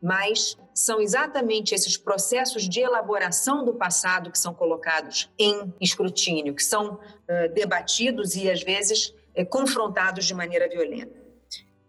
Mas 0.00 0.56
são 0.72 0.98
exatamente 0.98 1.74
esses 1.74 1.98
processos 1.98 2.66
de 2.66 2.80
elaboração 2.80 3.66
do 3.66 3.74
passado 3.74 4.30
que 4.30 4.38
são 4.38 4.54
colocados 4.54 5.30
em 5.38 5.70
escrutínio, 5.78 6.54
que 6.54 6.64
são 6.64 6.94
uh, 6.94 7.52
debatidos 7.52 8.34
e 8.34 8.50
às 8.50 8.62
vezes 8.62 9.14
uh, 9.36 9.44
confrontados 9.44 10.24
de 10.24 10.32
maneira 10.32 10.70
violenta. 10.70 11.22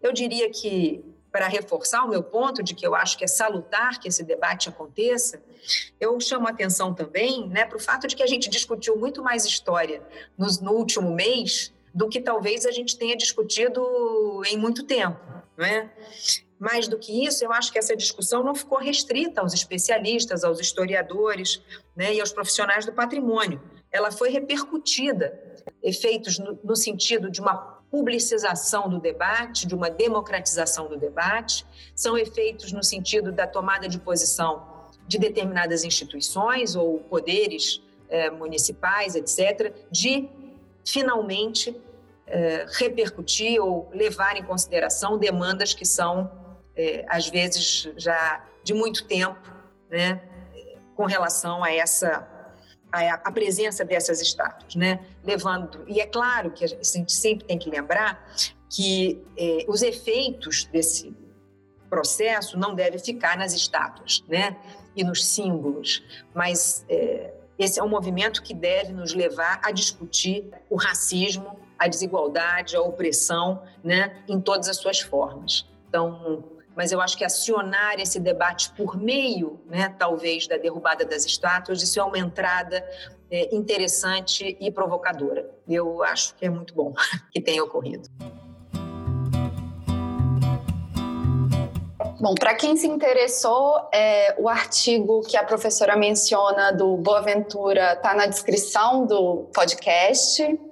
Eu 0.02 0.12
diria 0.12 0.50
que 0.50 1.02
para 1.30 1.46
reforçar 1.46 2.04
o 2.04 2.08
meu 2.08 2.22
ponto 2.22 2.62
de 2.62 2.74
que 2.74 2.86
eu 2.86 2.94
acho 2.94 3.16
que 3.16 3.24
é 3.24 3.26
salutar 3.26 4.00
que 4.00 4.08
esse 4.08 4.24
debate 4.24 4.68
aconteça, 4.68 5.42
eu 6.00 6.18
chamo 6.20 6.46
a 6.46 6.50
atenção 6.50 6.92
também 6.94 7.48
né, 7.48 7.64
para 7.64 7.76
o 7.76 7.80
fato 7.80 8.06
de 8.06 8.16
que 8.16 8.22
a 8.22 8.26
gente 8.26 8.48
discutiu 8.48 8.96
muito 8.96 9.22
mais 9.22 9.44
história 9.44 10.02
no, 10.36 10.46
no, 10.60 10.72
último 10.72 11.14
mês 11.14 11.72
do 11.94 12.08
que 12.08 12.20
talvez 12.20 12.66
a 12.66 12.70
gente 12.70 12.96
tenha 12.96 13.16
discutido 13.16 14.42
em 14.46 14.56
muito 14.56 14.84
tempo. 14.84 15.18
Não 15.56 15.64
é? 15.64 15.90
Mais 16.58 16.88
do 16.88 16.98
que 16.98 17.24
isso, 17.24 17.44
eu 17.44 17.52
acho 17.52 17.72
que 17.72 17.78
essa 17.78 17.96
discussão 17.96 18.42
não 18.42 18.54
ficou 18.54 18.78
restrita 18.78 19.40
aos 19.40 19.54
especialistas, 19.54 20.44
aos 20.44 20.60
historiadores 20.60 21.62
né, 21.94 22.14
e 22.14 22.20
aos 22.20 22.32
profissionais 22.32 22.84
do 22.84 22.92
patrimônio. 22.92 23.60
Ela 23.90 24.10
foi 24.10 24.30
repercutida, 24.30 25.38
efeitos 25.82 26.38
no, 26.38 26.58
no 26.62 26.76
sentido 26.76 27.30
de 27.30 27.40
uma 27.40 27.79
publicização 27.90 28.88
do 28.88 29.00
debate, 29.00 29.66
de 29.66 29.74
uma 29.74 29.90
democratização 29.90 30.88
do 30.88 30.96
debate, 30.96 31.66
são 31.94 32.16
efeitos 32.16 32.72
no 32.72 32.82
sentido 32.82 33.32
da 33.32 33.46
tomada 33.46 33.88
de 33.88 33.98
posição 33.98 34.88
de 35.06 35.18
determinadas 35.18 35.82
instituições 35.82 36.76
ou 36.76 37.00
poderes 37.00 37.82
eh, 38.08 38.30
municipais, 38.30 39.16
etc., 39.16 39.74
de 39.90 40.28
finalmente 40.86 41.76
eh, 42.26 42.64
repercutir 42.78 43.60
ou 43.60 43.90
levar 43.92 44.36
em 44.36 44.44
consideração 44.44 45.18
demandas 45.18 45.74
que 45.74 45.84
são, 45.84 46.30
eh, 46.76 47.04
às 47.08 47.28
vezes, 47.28 47.90
já 47.96 48.44
de 48.62 48.72
muito 48.72 49.04
tempo, 49.04 49.52
né, 49.90 50.22
com 50.94 51.06
relação 51.06 51.64
a 51.64 51.72
essa 51.72 52.39
a, 52.92 53.14
a 53.14 53.32
presença 53.32 53.84
dessas 53.84 54.20
estátuas, 54.20 54.74
né? 54.74 55.00
Levando 55.24 55.84
e 55.86 56.00
é 56.00 56.06
claro 56.06 56.50
que 56.50 56.64
a 56.64 56.68
gente 56.68 57.12
sempre 57.12 57.46
tem 57.46 57.58
que 57.58 57.70
lembrar 57.70 58.24
que 58.68 59.22
eh, 59.36 59.64
os 59.68 59.82
efeitos 59.82 60.64
desse 60.64 61.14
processo 61.88 62.56
não 62.56 62.74
devem 62.74 62.98
ficar 62.98 63.36
nas 63.36 63.52
estátuas, 63.52 64.24
né? 64.28 64.56
E 64.94 65.04
nos 65.04 65.26
símbolos, 65.26 66.02
mas 66.34 66.84
eh, 66.88 67.32
esse 67.58 67.78
é 67.78 67.82
um 67.82 67.88
movimento 67.88 68.42
que 68.42 68.54
deve 68.54 68.92
nos 68.92 69.12
levar 69.12 69.60
a 69.62 69.70
discutir 69.70 70.50
o 70.68 70.76
racismo, 70.76 71.58
a 71.78 71.86
desigualdade, 71.88 72.76
a 72.76 72.80
opressão, 72.80 73.62
né? 73.82 74.22
Em 74.28 74.40
todas 74.40 74.68
as 74.68 74.76
suas 74.76 75.00
formas. 75.00 75.68
Então 75.88 76.44
mas 76.76 76.92
eu 76.92 77.00
acho 77.00 77.16
que 77.16 77.24
acionar 77.24 77.98
esse 77.98 78.18
debate 78.18 78.70
por 78.72 78.96
meio, 78.96 79.60
né, 79.66 79.94
talvez, 79.98 80.46
da 80.46 80.56
derrubada 80.56 81.04
das 81.04 81.24
estátuas, 81.24 81.82
isso 81.82 81.98
é 82.00 82.04
uma 82.04 82.18
entrada 82.18 82.84
é, 83.30 83.54
interessante 83.54 84.56
e 84.60 84.70
provocadora. 84.70 85.48
Eu 85.68 86.02
acho 86.02 86.34
que 86.36 86.46
é 86.46 86.50
muito 86.50 86.74
bom 86.74 86.92
que 87.32 87.40
tenha 87.40 87.62
ocorrido. 87.62 88.08
Bom, 92.20 92.34
para 92.34 92.54
quem 92.54 92.76
se 92.76 92.86
interessou, 92.86 93.88
é, 93.94 94.34
o 94.38 94.46
artigo 94.46 95.22
que 95.22 95.38
a 95.38 95.44
professora 95.44 95.96
menciona 95.96 96.70
do 96.70 96.98
Boaventura 96.98 97.94
está 97.94 98.14
na 98.14 98.26
descrição 98.26 99.06
do 99.06 99.48
podcast. 99.54 100.69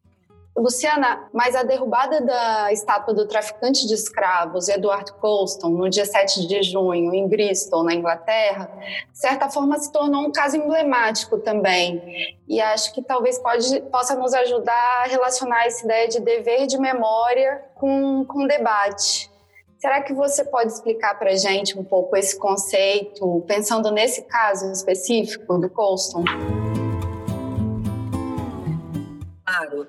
Luciana, 0.60 1.28
mas 1.32 1.54
a 1.54 1.62
derrubada 1.62 2.20
da 2.20 2.72
estátua 2.72 3.14
do 3.14 3.26
traficante 3.26 3.86
de 3.86 3.94
escravos 3.94 4.68
Edward 4.68 5.12
Colston 5.14 5.70
no 5.70 5.88
dia 5.88 6.04
7 6.04 6.46
de 6.46 6.62
junho 6.62 7.14
em 7.14 7.28
Bristol, 7.28 7.84
na 7.84 7.94
Inglaterra, 7.94 8.70
de 9.12 9.18
certa 9.18 9.48
forma 9.48 9.78
se 9.78 9.92
tornou 9.92 10.26
um 10.26 10.32
caso 10.32 10.56
emblemático 10.56 11.38
também. 11.38 12.36
E 12.48 12.60
acho 12.60 12.92
que 12.92 13.02
talvez 13.02 13.38
pode, 13.38 13.80
possa 13.82 14.14
nos 14.14 14.34
ajudar 14.34 15.04
a 15.04 15.08
relacionar 15.08 15.66
essa 15.66 15.84
ideia 15.84 16.08
de 16.08 16.20
dever 16.20 16.66
de 16.66 16.78
memória 16.78 17.64
com, 17.74 18.24
com 18.24 18.46
debate. 18.46 19.30
Será 19.78 20.02
que 20.02 20.12
você 20.12 20.44
pode 20.44 20.72
explicar 20.72 21.16
para 21.18 21.36
gente 21.36 21.78
um 21.78 21.84
pouco 21.84 22.16
esse 22.16 22.36
conceito, 22.36 23.44
pensando 23.46 23.92
nesse 23.92 24.22
caso 24.22 24.72
específico 24.72 25.56
do 25.56 25.70
Colston? 25.70 26.24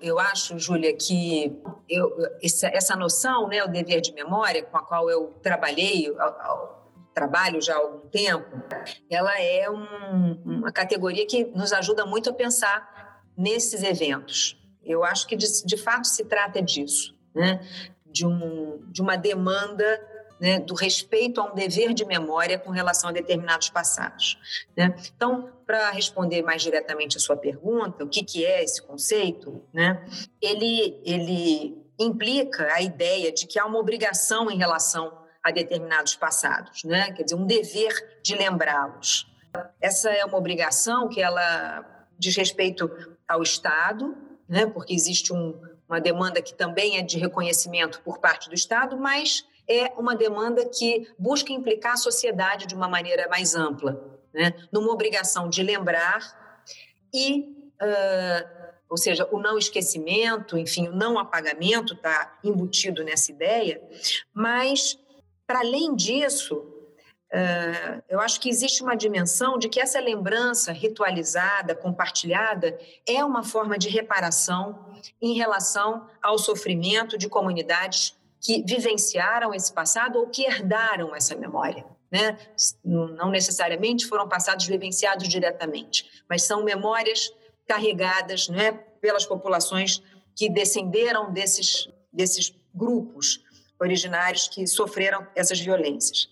Eu 0.01 0.19
acho, 0.19 0.57
Júlia, 0.59 0.95
que 0.95 1.59
eu, 1.89 2.11
essa, 2.41 2.67
essa 2.67 2.95
noção, 2.95 3.47
né, 3.47 3.63
o 3.63 3.67
dever 3.67 4.01
de 4.01 4.13
memória, 4.13 4.63
com 4.63 4.77
a 4.77 4.83
qual 4.83 5.09
eu 5.09 5.33
trabalhei, 5.41 6.07
ao, 6.17 6.41
ao, 6.41 6.79
trabalho 7.13 7.61
já 7.61 7.73
há 7.73 7.77
algum 7.77 8.07
tempo, 8.07 8.47
ela 9.09 9.37
é 9.41 9.69
um, 9.69 10.41
uma 10.45 10.71
categoria 10.71 11.25
que 11.25 11.45
nos 11.45 11.73
ajuda 11.73 12.05
muito 12.05 12.29
a 12.29 12.33
pensar 12.33 13.21
nesses 13.35 13.83
eventos. 13.83 14.57
Eu 14.83 15.03
acho 15.03 15.27
que 15.27 15.35
de, 15.35 15.45
de 15.65 15.77
fato 15.77 16.07
se 16.07 16.23
trata 16.25 16.61
disso, 16.61 17.17
né? 17.35 17.59
de, 18.05 18.25
um, 18.25 18.81
de 18.87 19.01
uma 19.01 19.15
demanda 19.15 19.85
né, 20.39 20.59
do 20.59 20.73
respeito 20.73 21.41
a 21.41 21.51
um 21.51 21.53
dever 21.53 21.93
de 21.93 22.05
memória 22.05 22.57
com 22.57 22.71
relação 22.71 23.09
a 23.09 23.13
determinados 23.13 23.69
passados. 23.69 24.37
Né? 24.75 24.95
Então, 25.15 25.51
para 25.65 25.91
responder 25.91 26.41
mais 26.41 26.61
diretamente 26.61 27.17
a 27.17 27.19
sua 27.19 27.35
pergunta, 27.35 28.03
o 28.03 28.07
que, 28.07 28.23
que 28.23 28.45
é 28.45 28.63
esse 28.63 28.81
conceito, 28.81 29.63
né, 29.73 30.05
ele, 30.41 31.01
ele 31.03 31.77
implica 31.99 32.73
a 32.73 32.81
ideia 32.81 33.31
de 33.31 33.45
que 33.45 33.59
há 33.59 33.65
uma 33.65 33.77
obrigação 33.77 34.49
em 34.49 34.57
relação 34.57 35.19
a 35.43 35.51
determinados 35.51 36.15
passados, 36.15 36.83
né? 36.83 37.11
quer 37.13 37.23
dizer, 37.23 37.35
um 37.35 37.45
dever 37.45 38.19
de 38.21 38.35
lembrá-los. 38.35 39.27
Essa 39.81 40.09
é 40.09 40.23
uma 40.25 40.37
obrigação 40.37 41.07
que 41.07 41.21
ela 41.21 42.07
diz 42.17 42.35
respeito 42.35 42.89
ao 43.27 43.41
Estado, 43.41 44.15
né? 44.47 44.65
porque 44.65 44.93
existe 44.93 45.33
um, 45.33 45.59
uma 45.87 45.99
demanda 45.99 46.41
que 46.41 46.53
também 46.53 46.97
é 46.97 47.01
de 47.01 47.17
reconhecimento 47.17 48.01
por 48.01 48.19
parte 48.19 48.49
do 48.49 48.55
Estado, 48.55 48.97
mas 48.97 49.45
é 49.69 49.93
uma 49.97 50.15
demanda 50.15 50.65
que 50.65 51.07
busca 51.17 51.53
implicar 51.53 51.93
a 51.93 51.97
sociedade 51.97 52.65
de 52.65 52.73
uma 52.73 52.87
maneira 52.87 53.27
mais 53.27 53.53
ampla, 53.53 54.19
né? 54.33 54.53
numa 54.71 54.91
obrigação 54.91 55.47
de 55.47 55.61
lembrar 55.61 56.59
e, 57.13 57.71
uh, 57.81 58.59
ou 58.89 58.97
seja, 58.97 59.27
o 59.31 59.39
não 59.39 59.57
esquecimento, 59.57 60.57
enfim, 60.57 60.87
o 60.87 60.95
não 60.95 61.19
apagamento 61.19 61.93
está 61.93 62.39
embutido 62.43 63.03
nessa 63.03 63.31
ideia, 63.31 63.81
mas, 64.33 64.97
para 65.45 65.59
além 65.59 65.95
disso, 65.95 66.75
Uh, 67.31 68.01
eu 68.09 68.19
acho 68.19 68.41
que 68.41 68.49
existe 68.49 68.81
uma 68.81 68.95
dimensão 68.95 69.59
de 69.59 69.69
que 69.69 69.79
essa 69.79 69.99
lembrança 69.99 70.71
ritualizada, 70.71 71.75
compartilhada, 71.75 72.75
é 73.07 73.23
uma 73.23 73.43
forma 73.43 73.77
de 73.77 73.87
reparação 73.87 74.97
em 75.21 75.35
relação 75.35 76.07
ao 76.23 76.39
sofrimento 76.39 77.19
de 77.19 77.29
comunidades 77.29 78.17
que 78.41 78.63
vivenciaram 78.63 79.53
esse 79.53 79.71
passado 79.71 80.19
ou 80.19 80.27
que 80.27 80.43
herdaram 80.43 81.15
essa 81.15 81.35
memória. 81.35 81.85
Né? 82.11 82.37
Não 82.83 83.29
necessariamente 83.29 84.07
foram 84.07 84.27
passados 84.27 84.65
vivenciados 84.65 85.27
diretamente, 85.27 86.23
mas 86.27 86.43
são 86.43 86.63
memórias 86.63 87.31
carregadas 87.67 88.49
né, 88.49 88.71
pelas 88.99 89.25
populações 89.25 90.01
que 90.35 90.49
descenderam 90.49 91.31
desses, 91.31 91.87
desses 92.11 92.53
grupos 92.73 93.43
originários 93.79 94.47
que 94.47 94.65
sofreram 94.65 95.27
essas 95.35 95.59
violências. 95.59 96.29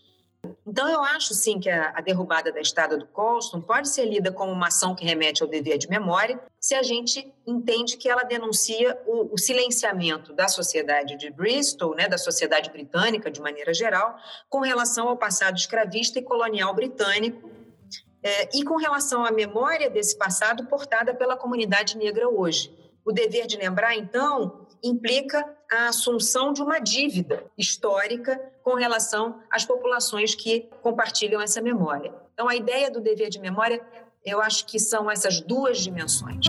Então, 0.66 0.88
eu 0.88 1.02
acho 1.02 1.34
sim 1.34 1.60
que 1.60 1.70
a, 1.70 1.92
a 1.96 2.02
derrubada 2.02 2.52
da 2.52 2.60
estada 2.60 2.98
do 2.98 3.06
Colston 3.08 3.62
pode 3.62 3.90
ser 3.90 4.06
lida 4.06 4.32
como 4.32 4.52
uma 4.52 4.68
ação 4.68 4.96
que 4.96 5.06
remete 5.06 5.42
ao 5.42 5.50
dever 5.50 5.78
de 5.78 5.90
memória, 5.90 6.40
se 6.60 6.76
a 6.76 6.84
gente 6.84 7.34
entende 7.46 7.98
que 7.98 8.10
ela 8.10 8.24
denuncia 8.24 9.00
o, 9.06 9.34
o 9.34 9.38
silenciamento 9.38 10.34
da 10.34 10.48
sociedade 10.48 11.18
de 11.18 11.30
Bristol, 11.30 11.96
né, 11.96 12.08
da 12.08 12.18
sociedade 12.18 12.70
britânica 12.70 13.32
de 13.32 13.42
maneira 13.42 13.74
geral, 13.74 14.18
com 14.50 14.60
relação 14.60 15.08
ao 15.08 15.18
passado 15.18 15.58
escravista 15.58 16.20
e 16.20 16.24
colonial 16.24 16.74
britânico, 16.74 17.50
é, 18.22 18.50
e 18.58 18.64
com 18.64 18.76
relação 18.76 19.24
à 19.24 19.32
memória 19.32 19.90
desse 19.90 20.18
passado 20.18 20.66
portada 20.66 21.14
pela 21.14 21.38
comunidade 21.38 21.98
negra 21.98 22.28
hoje. 22.28 22.76
O 23.06 23.12
dever 23.12 23.48
de 23.48 23.56
lembrar, 23.58 23.96
então, 23.96 24.68
implica 24.84 25.57
a 25.72 25.90
assunção 25.90 26.54
de 26.54 26.62
uma 26.62 26.80
dívida 26.80 27.46
histórica 27.58 28.40
com 28.64 28.76
relação 28.76 29.42
às 29.52 29.66
populações 29.66 30.34
que 30.34 30.70
compartilham 30.82 31.42
essa 31.42 31.62
memória. 31.62 32.14
Então, 32.34 32.48
a 32.48 32.56
ideia 32.56 32.90
do 32.90 33.02
dever 33.02 33.30
de 33.30 33.40
memória, 33.40 33.82
eu 34.24 34.42
acho 34.42 34.66
que 34.66 34.80
são 34.80 35.10
essas 35.10 35.42
duas 35.42 35.80
dimensões. 35.80 36.46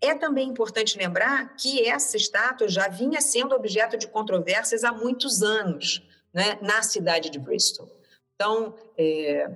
É 0.00 0.14
também 0.14 0.48
importante 0.48 0.98
lembrar 0.98 1.54
que 1.56 1.86
essa 1.86 2.16
estátua 2.16 2.68
já 2.68 2.88
vinha 2.88 3.20
sendo 3.20 3.54
objeto 3.54 3.96
de 3.96 4.08
controvérsias 4.08 4.84
há 4.84 4.92
muitos 4.92 5.42
anos 5.42 6.02
né, 6.32 6.58
na 6.60 6.82
cidade 6.82 7.30
de 7.30 7.38
Bristol. 7.38 7.88
Então, 8.34 8.74
é, 8.96 9.50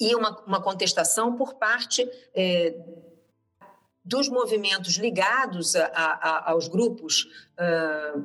e 0.00 0.14
uma, 0.14 0.42
uma 0.46 0.62
contestação 0.62 1.36
por 1.36 1.54
parte 1.54 2.08
é, 2.34 2.74
dos 4.04 4.28
movimentos 4.28 4.96
ligados 4.96 5.74
a, 5.74 5.86
a, 5.86 6.50
aos 6.50 6.68
grupos, 6.68 7.26
uh, 7.58 8.24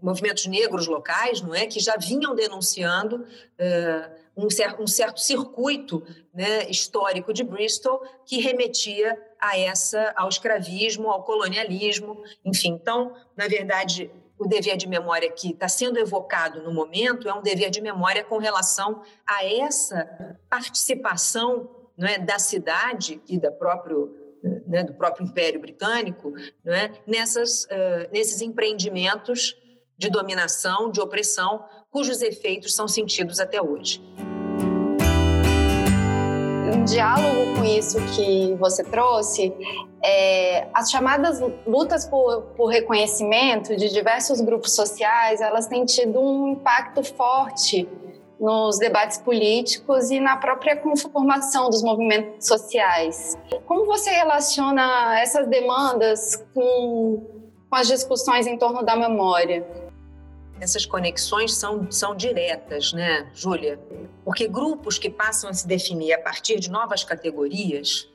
movimentos 0.00 0.46
negros 0.46 0.86
locais, 0.86 1.40
não 1.40 1.54
é, 1.54 1.66
que 1.66 1.80
já 1.80 1.96
vinham 1.96 2.34
denunciando 2.34 3.16
uh, 3.16 4.18
um, 4.36 4.48
cer 4.48 4.76
um, 4.78 4.86
certo 4.86 5.20
circuito 5.20 6.06
né, 6.32 6.70
histórico 6.70 7.32
de 7.32 7.42
Bristol 7.42 8.00
que 8.24 8.40
remetia 8.40 9.20
a 9.40 9.58
essa, 9.58 10.12
ao 10.16 10.28
escravismo, 10.28 11.10
ao 11.10 11.24
colonialismo, 11.24 12.22
enfim. 12.44 12.78
Então, 12.80 13.12
na 13.36 13.48
verdade, 13.48 14.08
o 14.38 14.46
dever 14.46 14.76
de 14.76 14.86
memória 14.86 15.30
que 15.32 15.50
está 15.50 15.68
sendo 15.68 15.98
evocado 15.98 16.62
no 16.62 16.72
momento 16.72 17.28
é 17.28 17.34
um 17.34 17.42
dever 17.42 17.70
de 17.70 17.80
memória 17.80 18.22
com 18.22 18.38
relação 18.38 19.02
a 19.26 19.44
essa 19.44 20.38
participação 20.48 21.68
é, 21.98 22.18
da 22.18 22.38
cidade 22.38 23.20
e 23.28 23.38
da 23.38 23.50
próprio, 23.50 24.14
né, 24.66 24.84
do 24.84 24.94
próprio 24.94 25.26
Império 25.26 25.60
Britânico 25.60 26.32
é, 26.66 26.90
nessas, 27.06 27.64
uh, 27.64 28.08
nesses 28.12 28.40
empreendimentos 28.40 29.56
de 29.96 30.08
dominação, 30.08 30.90
de 30.90 31.00
opressão, 31.00 31.64
cujos 31.90 32.22
efeitos 32.22 32.74
são 32.74 32.86
sentidos 32.86 33.40
até 33.40 33.60
hoje. 33.60 34.00
Em 36.72 36.84
diálogo 36.84 37.56
com 37.56 37.64
isso 37.64 37.98
que 38.14 38.54
você 38.56 38.84
trouxe, 38.84 39.52
é, 40.02 40.68
as 40.72 40.90
chamadas 40.90 41.40
lutas 41.66 42.04
por, 42.06 42.42
por, 42.56 42.66
reconhecimento 42.66 43.74
de 43.74 43.88
diversos 43.88 44.40
grupos 44.40 44.74
sociais, 44.74 45.40
elas 45.40 45.66
têm 45.66 45.84
tido 45.84 46.20
um 46.20 46.48
impacto 46.52 47.02
forte 47.02 47.88
nos 48.40 48.78
debates 48.78 49.18
políticos 49.18 50.10
e 50.10 50.20
na 50.20 50.36
própria 50.36 50.76
conformação 50.76 51.68
dos 51.68 51.82
movimentos 51.82 52.46
sociais. 52.46 53.36
Como 53.66 53.84
você 53.84 54.10
relaciona 54.10 55.18
essas 55.20 55.48
demandas 55.48 56.36
com, 56.54 57.26
com 57.68 57.76
as 57.76 57.88
discussões 57.88 58.46
em 58.46 58.56
torno 58.56 58.82
da 58.84 58.96
memória? 58.96 59.66
essas 60.60 60.84
conexões 60.84 61.54
são, 61.54 61.90
são 61.90 62.14
diretas, 62.14 62.92
né, 62.92 63.30
Júlia? 63.34 63.78
Porque 64.24 64.48
grupos 64.48 64.98
que 64.98 65.08
passam 65.08 65.50
a 65.50 65.54
se 65.54 65.66
definir 65.66 66.12
a 66.12 66.18
partir 66.18 66.58
de 66.58 66.70
novas 66.70 67.04
categorias, 67.04 68.08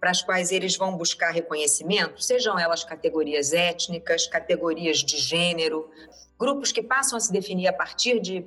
para 0.00 0.10
as 0.10 0.22
quais 0.22 0.52
eles 0.52 0.76
vão 0.76 0.96
buscar 0.96 1.32
reconhecimento, 1.32 2.22
sejam 2.22 2.58
elas 2.58 2.84
categorias 2.84 3.52
étnicas, 3.52 4.26
categorias 4.26 4.98
de 4.98 5.16
gênero, 5.16 5.90
grupos 6.38 6.70
que 6.70 6.82
passam 6.82 7.16
a 7.16 7.20
se 7.20 7.32
definir 7.32 7.66
a 7.66 7.72
partir 7.72 8.20
de, 8.20 8.46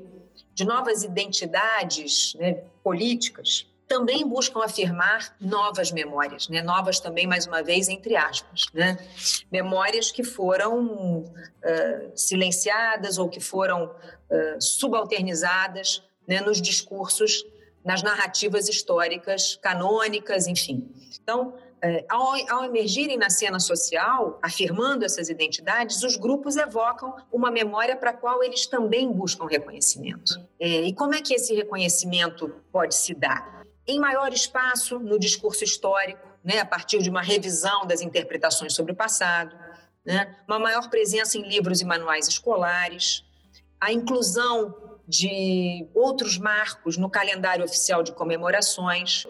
de 0.53 0.65
novas 0.65 1.03
identidades 1.03 2.33
né, 2.35 2.63
políticas, 2.83 3.67
também 3.91 4.25
buscam 4.25 4.63
afirmar 4.63 5.35
novas 5.37 5.91
memórias, 5.91 6.47
né? 6.47 6.61
novas 6.61 7.01
também, 7.01 7.27
mais 7.27 7.45
uma 7.45 7.61
vez, 7.61 7.89
entre 7.89 8.15
aspas. 8.15 8.67
Né? 8.73 8.97
Memórias 9.51 10.09
que 10.11 10.23
foram 10.23 11.25
uh, 11.25 12.11
silenciadas 12.15 13.17
ou 13.17 13.27
que 13.27 13.41
foram 13.41 13.87
uh, 13.87 14.61
subalternizadas 14.61 16.01
né? 16.25 16.39
nos 16.39 16.61
discursos, 16.61 17.43
nas 17.83 18.01
narrativas 18.01 18.69
históricas 18.69 19.57
canônicas, 19.61 20.47
enfim. 20.47 20.89
Então, 21.21 21.53
uh, 21.83 22.05
ao, 22.09 22.57
ao 22.57 22.65
emergirem 22.65 23.17
na 23.17 23.29
cena 23.29 23.59
social, 23.59 24.39
afirmando 24.41 25.05
essas 25.05 25.29
identidades, 25.29 26.03
os 26.03 26.15
grupos 26.15 26.57
evocam 26.57 27.15
uma 27.31 27.51
memória 27.51 27.95
para 27.95 28.11
a 28.11 28.13
qual 28.13 28.43
eles 28.43 28.65
também 28.65 29.11
buscam 29.11 29.45
reconhecimento. 29.45 30.39
É, 30.59 30.81
e 30.81 30.93
como 30.93 31.15
é 31.15 31.21
que 31.21 31.33
esse 31.33 31.53
reconhecimento 31.53 32.53
pode 32.71 32.95
se 32.95 33.13
dar? 33.13 33.61
em 33.87 33.99
maior 33.99 34.31
espaço 34.31 34.99
no 34.99 35.19
discurso 35.19 35.63
histórico, 35.63 36.25
né, 36.43 36.59
a 36.59 36.65
partir 36.65 37.01
de 37.01 37.09
uma 37.09 37.21
revisão 37.21 37.85
das 37.85 38.01
interpretações 38.01 38.73
sobre 38.73 38.93
o 38.93 38.95
passado, 38.95 39.55
né, 40.05 40.35
uma 40.47 40.59
maior 40.59 40.89
presença 40.89 41.37
em 41.37 41.47
livros 41.47 41.81
e 41.81 41.85
manuais 41.85 42.27
escolares, 42.27 43.23
a 43.79 43.91
inclusão 43.91 44.75
de 45.07 45.87
outros 45.93 46.37
marcos 46.37 46.97
no 46.97 47.09
calendário 47.09 47.65
oficial 47.65 48.01
de 48.01 48.11
comemorações, 48.13 49.25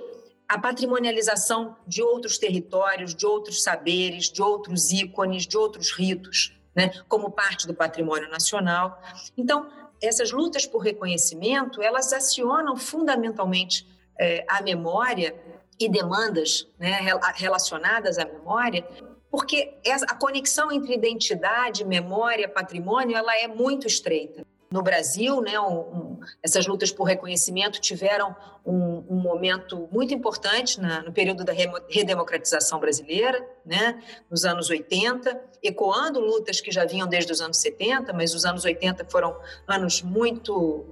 a 0.51 0.59
patrimonialização 0.59 1.77
de 1.87 2.03
outros 2.03 2.37
territórios, 2.37 3.15
de 3.15 3.25
outros 3.25 3.63
saberes, 3.63 4.29
de 4.29 4.41
outros 4.41 4.91
ícones, 4.91 5.47
de 5.47 5.57
outros 5.57 5.91
ritos, 5.93 6.53
né, 6.75 6.91
como 7.07 7.31
parte 7.31 7.65
do 7.65 7.73
patrimônio 7.73 8.29
nacional. 8.29 9.01
Então, 9.37 9.71
essas 10.01 10.29
lutas 10.33 10.65
por 10.65 10.79
reconhecimento, 10.79 11.81
elas 11.81 12.11
acionam 12.11 12.75
fundamentalmente 12.75 13.87
é, 14.19 14.43
à 14.45 14.61
memória 14.61 15.33
e 15.79 15.87
demandas 15.87 16.67
né, 16.77 16.99
relacionadas 17.35 18.17
à 18.17 18.25
memória, 18.25 18.85
porque 19.29 19.77
a 19.85 20.15
conexão 20.15 20.69
entre 20.69 20.93
identidade, 20.93 21.85
memória, 21.85 22.49
patrimônio, 22.49 23.15
ela 23.15 23.33
é 23.37 23.47
muito 23.47 23.87
estreita. 23.87 24.45
No 24.71 24.81
Brasil, 24.81 25.41
né, 25.41 25.59
um, 25.59 25.79
um, 25.79 26.19
essas 26.41 26.65
lutas 26.65 26.91
por 26.91 27.03
reconhecimento 27.03 27.81
tiveram 27.81 28.33
um, 28.65 29.03
um 29.09 29.15
momento 29.17 29.89
muito 29.91 30.13
importante 30.13 30.79
na, 30.79 31.01
no 31.01 31.11
período 31.11 31.43
da 31.43 31.51
redemocratização 31.89 32.79
brasileira, 32.79 33.45
né, 33.65 34.01
nos 34.29 34.45
anos 34.45 34.69
80, 34.69 35.39
ecoando 35.61 36.21
lutas 36.21 36.61
que 36.61 36.71
já 36.71 36.85
vinham 36.85 37.05
desde 37.05 37.33
os 37.33 37.41
anos 37.41 37.57
70, 37.57 38.13
mas 38.13 38.33
os 38.33 38.45
anos 38.45 38.63
80 38.63 39.05
foram 39.09 39.37
anos 39.67 40.01
muito 40.01 40.85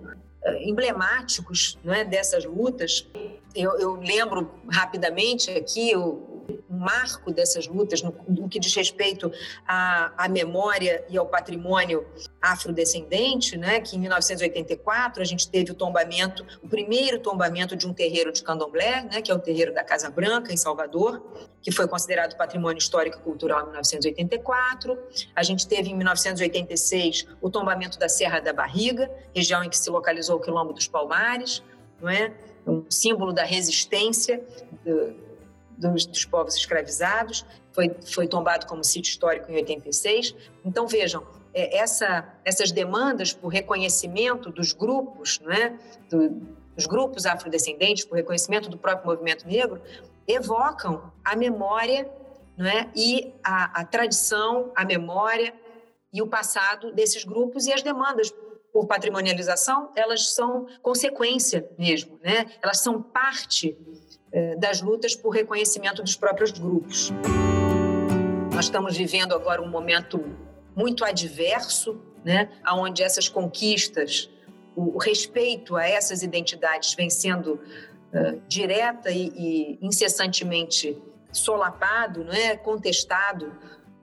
eh, 0.43 0.67
emblemáticos 0.67 1.79
não 1.81 1.93
é, 1.93 2.03
dessas 2.03 2.43
lutas. 2.43 3.07
Eu, 3.55 3.79
eu 3.79 3.93
lembro 3.95 4.51
rapidamente 4.69 5.49
aqui 5.51 5.95
o, 5.95 6.28
marco 6.69 7.31
dessas 7.31 7.67
lutas 7.67 8.01
no, 8.01 8.15
no 8.27 8.49
que 8.49 8.59
diz 8.59 8.73
respeito 8.75 9.31
à, 9.67 10.25
à, 10.25 10.29
memória 10.29 11.03
e 11.09 11.17
ao 11.17 11.25
patrimônio 11.25 12.05
afrodescendente, 12.41 13.57
né, 13.57 13.81
que 13.81 13.95
em 13.95 13.99
1984 13.99 15.21
a 15.21 15.25
gente 15.25 15.49
teve 15.49 15.71
o 15.71 15.75
tombamento, 15.75 16.45
o 16.63 16.67
primeiro 16.67 17.19
tombamento 17.19 17.75
de 17.75 17.88
um 17.88 17.93
terreiro 17.93 18.31
de 18.31 18.43
candomblé, 18.43 19.03
né, 19.03 19.21
que 19.21 19.31
é 19.31 19.35
o 19.35 19.39
terreiro 19.39 19.73
da 19.73 19.83
Casa 19.83 20.09
Branca, 20.09 20.53
em 20.53 20.57
Salvador, 20.57 21.21
que 21.62 21.71
foi 21.71 21.88
considerado 21.88 22.35
patrimônio 22.38 22.77
histórico 22.77 23.17
e 23.19 23.21
cultural 23.21 23.62
em 23.62 23.71
1984. 23.71 24.97
A 25.35 25.43
gente 25.43 25.67
teve 25.67 25.89
em 25.89 25.95
1986 25.95 27.27
o 27.41 27.49
tombamento 27.49 27.99
da 27.99 28.07
Serra 28.07 28.39
da 28.39 28.53
Barriga, 28.53 29.12
região 29.35 29.63
em 29.63 29.69
que 29.69 29.77
se 29.77 29.89
localizou 29.89 30.38
o 30.38 30.39
Quilombo 30.39 30.73
dos 30.73 30.88
Palmares, 30.88 31.63
não 32.01 32.09
é? 32.09 32.33
um 32.65 32.85
símbolo 32.89 33.33
da 33.33 33.43
resistência 33.43 34.41
dos, 35.79 36.05
dos, 36.05 36.25
povos 36.25 36.55
escravizados, 36.55 37.45
foi, 37.71 37.95
foi 38.05 38.27
tombado 38.27 38.65
como 38.67 38.83
sítio 38.83 39.09
histórico 39.09 39.51
em 39.51 39.55
86. 39.55 40.35
Então, 40.65 40.87
vejam, 40.87 41.25
é, 41.53 41.77
essa, 41.77 42.27
essas 42.45 42.71
demandas 42.71 43.33
por 43.33 43.47
reconhecimento 43.47 44.51
dos 44.51 44.73
grupos, 44.73 45.39
não 45.39 45.51
é? 45.51 45.73
Do, 46.09 46.59
dos 46.75 46.85
grupos 46.85 47.25
afrodescendentes, 47.25 48.05
por 48.05 48.15
reconhecimento 48.15 48.69
do 48.69 48.77
próprio 48.77 49.07
movimento 49.07 49.45
negro, 49.45 49.81
evocam 50.27 51.11
a 51.25 51.35
memória 51.35 52.09
não 52.55 52.65
é? 52.65 52.89
e 52.95 53.33
a, 53.43 53.81
a 53.81 53.85
tradição, 53.85 54.71
a 54.75 54.85
memória 54.85 55.53
e 56.13 56.21
o 56.21 56.27
passado 56.27 56.93
desses 56.93 57.23
grupos 57.23 57.65
e 57.65 57.73
as 57.73 57.81
demandas 57.81 58.33
por 58.71 58.85
patrimonialização, 58.85 59.91
elas 59.95 60.29
são 60.29 60.67
consequência 60.81 61.69
mesmo, 61.77 62.19
né? 62.23 62.45
Elas 62.61 62.79
são 62.79 63.01
parte 63.01 63.75
das 64.59 64.81
lutas 64.81 65.15
por 65.15 65.31
reconhecimento 65.31 66.03
dos 66.03 66.15
próprios 66.15 66.51
grupos. 66.51 67.11
Nós 68.53 68.65
estamos 68.65 68.97
vivendo 68.97 69.33
agora 69.33 69.61
um 69.61 69.69
momento 69.69 70.23
muito 70.75 71.05
adverso, 71.05 71.99
né? 72.23 72.49
Onde 72.73 73.03
essas 73.03 73.29
conquistas, 73.29 74.29
o, 74.75 74.97
respeito 74.97 75.75
a 75.75 75.87
essas 75.87 76.23
identidades 76.23 76.93
vem 76.93 77.09
sendo 77.09 77.53
uh, 77.53 78.41
direta 78.47 79.11
e, 79.11 79.27
e, 79.27 79.79
incessantemente 79.81 81.01
solapado, 81.31 82.23
não 82.23 82.33
é? 82.33 82.57
Contestado 82.57 83.53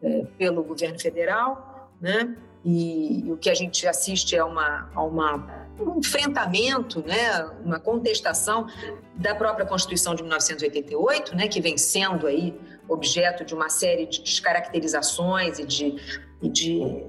uh, 0.02 0.26
pelo 0.38 0.62
governo 0.62 0.98
federal, 0.98 1.90
né? 2.00 2.36
E, 2.64 3.26
e 3.26 3.32
o 3.32 3.36
que 3.36 3.48
a 3.48 3.54
gente 3.54 3.86
assiste 3.86 4.36
é 4.36 4.42
uma, 4.42 4.90
uma 4.96 5.65
um 5.78 5.98
enfrentamento, 5.98 7.04
né, 7.06 7.44
uma 7.64 7.78
contestação 7.78 8.66
da 9.14 9.34
própria 9.34 9.66
Constituição 9.66 10.14
de 10.14 10.22
1988, 10.22 11.34
né, 11.36 11.48
que 11.48 11.60
vem 11.60 11.76
sendo 11.76 12.26
aí 12.26 12.58
objeto 12.88 13.44
de 13.44 13.54
uma 13.54 13.68
série 13.68 14.06
de 14.06 14.22
descaracterizações 14.22 15.58
e 15.58 15.66
de 15.66 16.26
e 16.42 16.48
de 16.48 17.04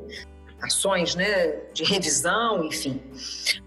ações 0.61 1.15
né, 1.15 1.49
de 1.73 1.83
revisão, 1.83 2.63
enfim. 2.65 3.01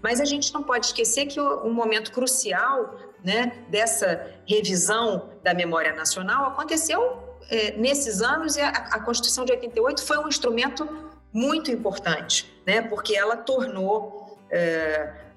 Mas 0.01 0.19
a 0.19 0.25
gente 0.25 0.53
não 0.53 0.63
pode 0.63 0.87
esquecer 0.87 1.25
que 1.27 1.39
um 1.39 1.71
momento 1.71 2.11
crucial 2.11 2.97
né, 3.23 3.63
dessa 3.69 4.29
revisão 4.45 5.29
da 5.43 5.53
memória 5.53 5.93
nacional 5.93 6.47
aconteceu 6.47 7.19
é, 7.49 7.71
nesses 7.77 8.21
anos 8.21 8.55
e 8.55 8.61
a, 8.61 8.69
a 8.69 8.99
Constituição 8.99 9.45
de 9.45 9.51
88 9.51 10.03
foi 10.03 10.17
um 10.17 10.27
instrumento 10.27 10.87
muito 11.33 11.71
importante, 11.71 12.51
né, 12.65 12.81
porque 12.81 13.15
ela 13.15 13.37
tornou 13.37 14.20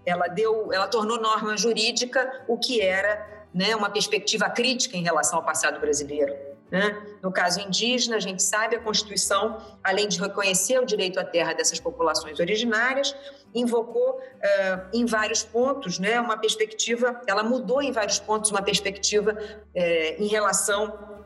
ela 0.04 0.28
deu, 0.28 0.72
ela 0.72 0.86
tornou 0.86 1.20
norma 1.20 1.56
jurídica 1.56 2.44
o 2.46 2.58
que 2.58 2.80
era 2.80 3.26
né, 3.54 3.74
uma 3.76 3.88
perspectiva 3.88 4.50
crítica 4.50 4.96
em 4.96 5.02
relação 5.02 5.38
ao 5.38 5.44
passado 5.44 5.78
brasileiro. 5.80 6.34
Né? 6.70 7.00
No 7.22 7.30
caso 7.30 7.60
indígena, 7.60 8.16
a 8.16 8.20
gente 8.20 8.42
sabe, 8.42 8.74
a 8.74 8.80
Constituição, 8.80 9.62
além 9.82 10.08
de 10.08 10.18
reconhecer 10.20 10.78
o 10.80 10.84
direito 10.84 11.20
à 11.20 11.24
terra 11.24 11.52
dessas 11.52 11.78
populações 11.78 12.40
originárias, 12.40 13.14
invocou 13.54 14.18
uh, 14.18 14.88
em 14.92 15.06
vários 15.06 15.44
pontos 15.44 16.00
né, 16.00 16.20
uma 16.20 16.36
perspectiva, 16.36 17.20
ela 17.28 17.44
mudou 17.44 17.80
em 17.80 17.92
vários 17.92 18.18
pontos 18.18 18.50
uma 18.50 18.60
perspectiva 18.60 19.32
uh, 19.32 20.22
em 20.22 20.26
relação 20.26 21.22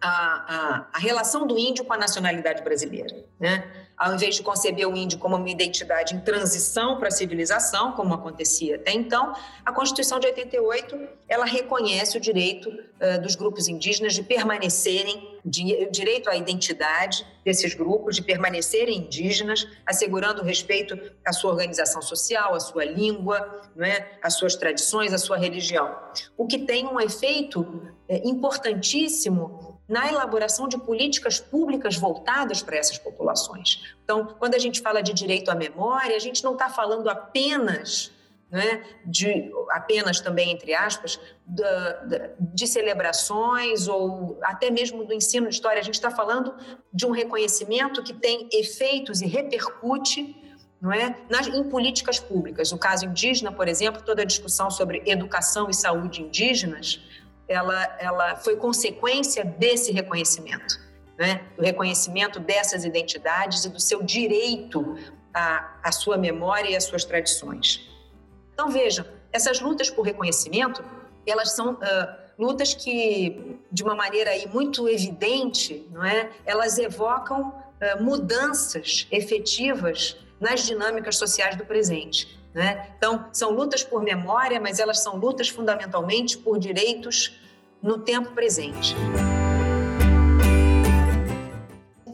a, 0.00 0.08
a, 0.08 0.88
a, 0.94 0.98
relação 0.98 1.46
do 1.46 1.58
índio 1.58 1.84
com 1.84 1.92
a 1.92 1.98
nacionalidade 1.98 2.62
brasileira. 2.62 3.14
Né? 3.38 3.70
Ao 3.96 4.14
invés 4.14 4.34
de 4.34 4.42
conceber 4.42 4.86
o 4.86 4.94
índio 4.94 5.18
como 5.18 5.36
uma 5.36 5.48
identidade 5.48 6.14
em 6.14 6.20
transição 6.20 6.98
para 6.98 7.08
a 7.08 7.10
civilização, 7.10 7.92
como 7.92 8.12
acontecia 8.12 8.76
até 8.76 8.92
então, 8.92 9.32
a 9.64 9.72
Constituição 9.72 10.20
de 10.20 10.26
88 10.26 11.08
ela 11.26 11.46
reconhece 11.46 12.18
o 12.18 12.20
direito 12.20 12.68
uh, 12.68 13.20
dos 13.22 13.34
grupos 13.34 13.68
indígenas 13.68 14.12
de 14.12 14.22
permanecerem, 14.22 15.38
de, 15.42 15.86
o 15.86 15.90
direito 15.90 16.28
à 16.28 16.36
identidade 16.36 17.26
desses 17.42 17.72
grupos, 17.72 18.16
de 18.16 18.22
permanecerem 18.22 18.98
indígenas, 18.98 19.66
assegurando 19.86 20.42
o 20.42 20.44
respeito 20.44 20.98
à 21.24 21.32
sua 21.32 21.52
organização 21.52 22.02
social, 22.02 22.54
à 22.54 22.60
sua 22.60 22.84
língua, 22.84 23.62
né, 23.74 24.06
às 24.22 24.34
suas 24.34 24.56
tradições, 24.56 25.14
à 25.14 25.18
sua 25.18 25.38
religião. 25.38 25.96
O 26.36 26.46
que 26.46 26.58
tem 26.58 26.86
um 26.86 27.00
efeito 27.00 27.82
é, 28.08 28.28
importantíssimo 28.28 29.75
na 29.88 30.08
elaboração 30.08 30.66
de 30.68 30.78
políticas 30.78 31.38
públicas 31.38 31.96
voltadas 31.96 32.62
para 32.62 32.76
essas 32.76 32.98
populações. 32.98 33.94
Então, 34.02 34.26
quando 34.38 34.54
a 34.54 34.58
gente 34.58 34.80
fala 34.80 35.02
de 35.02 35.12
direito 35.12 35.50
à 35.50 35.54
memória, 35.54 36.16
a 36.16 36.20
gente 36.20 36.42
não 36.42 36.54
está 36.54 36.68
falando 36.68 37.08
apenas 37.08 38.12
né, 38.50 38.84
de 39.04 39.52
apenas 39.70 40.20
também 40.20 40.52
entre 40.52 40.72
aspas 40.72 41.18
de 42.54 42.66
celebrações 42.66 43.88
ou 43.88 44.38
até 44.42 44.70
mesmo 44.70 45.04
do 45.04 45.12
ensino 45.12 45.48
de 45.48 45.54
história 45.54 45.80
a 45.80 45.84
gente 45.84 45.94
está 45.94 46.12
falando 46.12 46.54
de 46.92 47.04
um 47.04 47.10
reconhecimento 47.10 48.04
que 48.04 48.14
tem 48.14 48.48
efeitos 48.52 49.20
e 49.20 49.26
repercute 49.26 50.36
não 50.80 50.92
é 50.92 51.16
Nas, 51.28 51.48
em 51.48 51.64
políticas 51.64 52.20
públicas 52.20 52.70
o 52.70 52.78
caso 52.78 53.06
indígena 53.06 53.50
por 53.50 53.66
exemplo 53.66 54.00
toda 54.02 54.22
a 54.22 54.24
discussão 54.24 54.70
sobre 54.70 55.02
educação 55.06 55.68
e 55.68 55.74
saúde 55.74 56.22
indígenas 56.22 57.00
ela, 57.48 57.96
ela 57.98 58.36
foi 58.36 58.56
consequência 58.56 59.44
desse 59.44 59.92
reconhecimento, 59.92 60.80
né? 61.18 61.46
do 61.56 61.62
reconhecimento 61.62 62.40
dessas 62.40 62.84
identidades 62.84 63.64
e 63.64 63.68
do 63.68 63.80
seu 63.80 64.02
direito 64.02 64.96
à, 65.32 65.78
à 65.82 65.92
sua 65.92 66.16
memória 66.16 66.70
e 66.70 66.76
às 66.76 66.84
suas 66.84 67.04
tradições. 67.04 67.88
Então, 68.52 68.68
vejam, 68.68 69.04
essas 69.32 69.60
lutas 69.60 69.90
por 69.90 70.02
reconhecimento, 70.02 70.82
elas 71.26 71.52
são 71.52 71.74
uh, 71.74 71.78
lutas 72.38 72.74
que, 72.74 73.58
de 73.70 73.82
uma 73.82 73.94
maneira 73.94 74.30
aí 74.30 74.48
muito 74.48 74.88
evidente, 74.88 75.86
não 75.90 76.04
é? 76.04 76.30
elas 76.44 76.78
evocam 76.78 77.48
uh, 77.48 78.02
mudanças 78.02 79.06
efetivas 79.10 80.16
nas 80.40 80.64
dinâmicas 80.64 81.16
sociais 81.16 81.56
do 81.56 81.64
presente. 81.64 82.38
Né? 82.56 82.88
Então, 82.96 83.26
são 83.34 83.50
lutas 83.50 83.84
por 83.84 84.02
memória, 84.02 84.58
mas 84.58 84.78
elas 84.78 85.00
são 85.00 85.16
lutas 85.16 85.50
fundamentalmente 85.50 86.38
por 86.38 86.58
direitos 86.58 87.38
no 87.82 87.98
tempo 87.98 88.30
presente. 88.30 88.96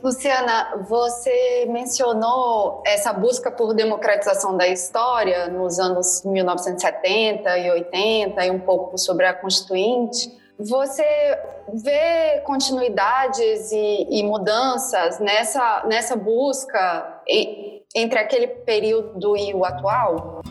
Luciana, 0.02 0.84
você 0.88 1.64
mencionou 1.70 2.82
essa 2.84 3.12
busca 3.12 3.52
por 3.52 3.72
democratização 3.72 4.56
da 4.56 4.66
história 4.66 5.46
nos 5.46 5.78
anos 5.78 6.24
1970 6.24 7.58
e 7.58 7.70
80 7.70 8.44
e 8.44 8.50
um 8.50 8.58
pouco 8.58 8.98
sobre 8.98 9.26
a 9.26 9.32
Constituinte. 9.32 10.28
Você 10.58 11.04
vê 11.72 12.40
continuidades 12.40 13.70
e, 13.70 14.08
e 14.10 14.24
mudanças 14.24 15.20
nessa, 15.20 15.84
nessa 15.86 16.16
busca 16.16 17.22
entre 17.94 18.18
aquele 18.18 18.46
período 18.46 19.36
e 19.36 19.52
o 19.54 19.64
atual? 19.64 20.42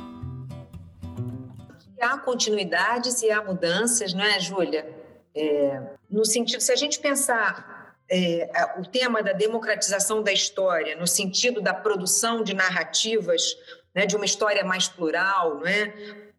Há 1.99 2.17
continuidades 2.17 3.21
e 3.21 3.29
há 3.29 3.43
mudanças, 3.43 4.13
não 4.13 4.23
é, 4.23 4.39
Júlia? 4.39 4.89
É, 5.35 5.81
no 6.09 6.25
sentido, 6.25 6.61
se 6.61 6.71
a 6.71 6.75
gente 6.75 6.99
pensar 6.99 7.95
é, 8.09 8.49
o 8.77 8.85
tema 8.85 9.23
da 9.23 9.31
democratização 9.31 10.21
da 10.21 10.31
história, 10.31 10.95
no 10.95 11.07
sentido 11.07 11.61
da 11.61 11.73
produção 11.73 12.43
de 12.43 12.53
narrativas, 12.53 13.55
né, 13.95 14.05
de 14.05 14.15
uma 14.15 14.25
história 14.25 14.63
mais 14.63 14.87
plural, 14.87 15.59
não 15.59 15.67
é? 15.67 15.93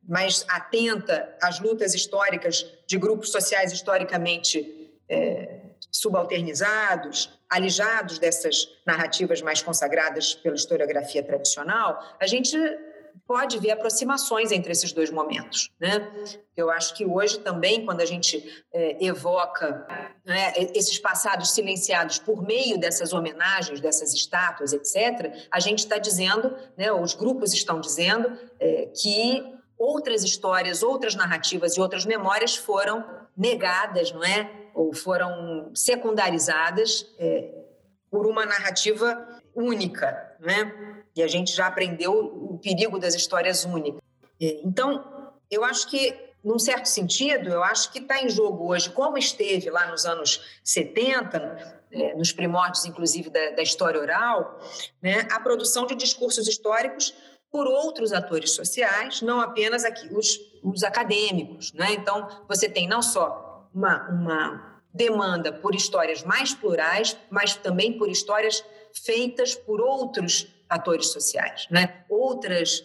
mais 0.06 0.44
atenta 0.48 1.32
às 1.40 1.60
lutas 1.60 1.94
históricas 1.94 2.66
de 2.86 2.98
grupos 2.98 3.30
sociais 3.30 3.72
historicamente 3.72 4.90
é, 5.08 5.61
subalternizados, 5.92 7.38
alijados 7.50 8.18
dessas 8.18 8.66
narrativas 8.86 9.42
mais 9.42 9.60
consagradas 9.60 10.34
pela 10.34 10.56
historiografia 10.56 11.22
tradicional, 11.22 12.16
a 12.18 12.26
gente 12.26 12.56
pode 13.26 13.58
ver 13.58 13.72
aproximações 13.72 14.50
entre 14.50 14.72
esses 14.72 14.92
dois 14.92 15.10
momentos. 15.10 15.70
Né? 15.78 16.10
Eu 16.56 16.70
acho 16.70 16.94
que 16.94 17.04
hoje 17.04 17.38
também, 17.40 17.84
quando 17.84 18.00
a 18.00 18.06
gente 18.06 18.64
é, 18.72 19.04
evoca 19.04 19.86
né, 20.24 20.52
esses 20.74 20.98
passados 20.98 21.52
silenciados 21.52 22.18
por 22.18 22.42
meio 22.42 22.78
dessas 22.78 23.12
homenagens, 23.12 23.80
dessas 23.80 24.14
estátuas, 24.14 24.72
etc., 24.72 25.46
a 25.50 25.60
gente 25.60 25.80
está 25.80 25.98
dizendo, 25.98 26.56
né, 26.76 26.90
os 26.90 27.14
grupos 27.14 27.52
estão 27.52 27.80
dizendo, 27.80 28.36
é, 28.58 28.86
que 28.86 29.44
outras 29.78 30.24
histórias, 30.24 30.82
outras 30.82 31.14
narrativas 31.14 31.76
e 31.76 31.80
outras 31.80 32.04
memórias 32.04 32.56
foram 32.56 33.04
negadas, 33.36 34.12
não 34.12 34.24
é? 34.24 34.61
Ou 34.74 34.94
foram 34.94 35.70
secundarizadas 35.74 37.06
é, 37.18 37.50
por 38.10 38.26
uma 38.26 38.44
narrativa 38.44 39.40
única, 39.54 40.36
né? 40.40 41.04
E 41.14 41.22
a 41.22 41.26
gente 41.26 41.54
já 41.54 41.66
aprendeu 41.66 42.12
o 42.14 42.58
perigo 42.58 42.98
das 42.98 43.14
histórias 43.14 43.64
únicas. 43.64 44.00
É, 44.40 44.60
então, 44.64 45.32
eu 45.50 45.64
acho 45.64 45.88
que, 45.88 46.14
num 46.42 46.58
certo 46.58 46.86
sentido, 46.86 47.50
eu 47.50 47.62
acho 47.62 47.92
que 47.92 47.98
está 47.98 48.22
em 48.22 48.28
jogo 48.28 48.68
hoje, 48.68 48.90
como 48.90 49.18
esteve 49.18 49.70
lá 49.70 49.86
nos 49.86 50.06
anos 50.06 50.60
70, 50.64 51.82
é, 51.90 52.14
nos 52.14 52.32
primórdios, 52.32 52.84
inclusive, 52.86 53.30
da, 53.30 53.50
da 53.50 53.62
história 53.62 54.00
oral, 54.00 54.58
né, 55.02 55.26
a 55.30 55.38
produção 55.38 55.86
de 55.86 55.94
discursos 55.94 56.48
históricos 56.48 57.14
por 57.50 57.66
outros 57.66 58.14
atores 58.14 58.52
sociais, 58.52 59.20
não 59.20 59.38
apenas 59.38 59.84
aqui 59.84 60.08
os, 60.14 60.38
os 60.62 60.82
acadêmicos. 60.82 61.72
Né? 61.74 61.92
Então, 61.92 62.26
você 62.48 62.66
tem 62.66 62.88
não 62.88 63.02
só 63.02 63.51
uma, 63.74 64.08
uma 64.08 64.80
demanda 64.92 65.52
por 65.52 65.74
histórias 65.74 66.22
mais 66.22 66.54
plurais, 66.54 67.16
mas 67.30 67.56
também 67.56 67.96
por 67.96 68.08
histórias 68.08 68.64
feitas 68.92 69.54
por 69.54 69.80
outros 69.80 70.46
atores 70.68 71.08
sociais, 71.12 71.66
né? 71.70 72.04
Outras 72.08 72.84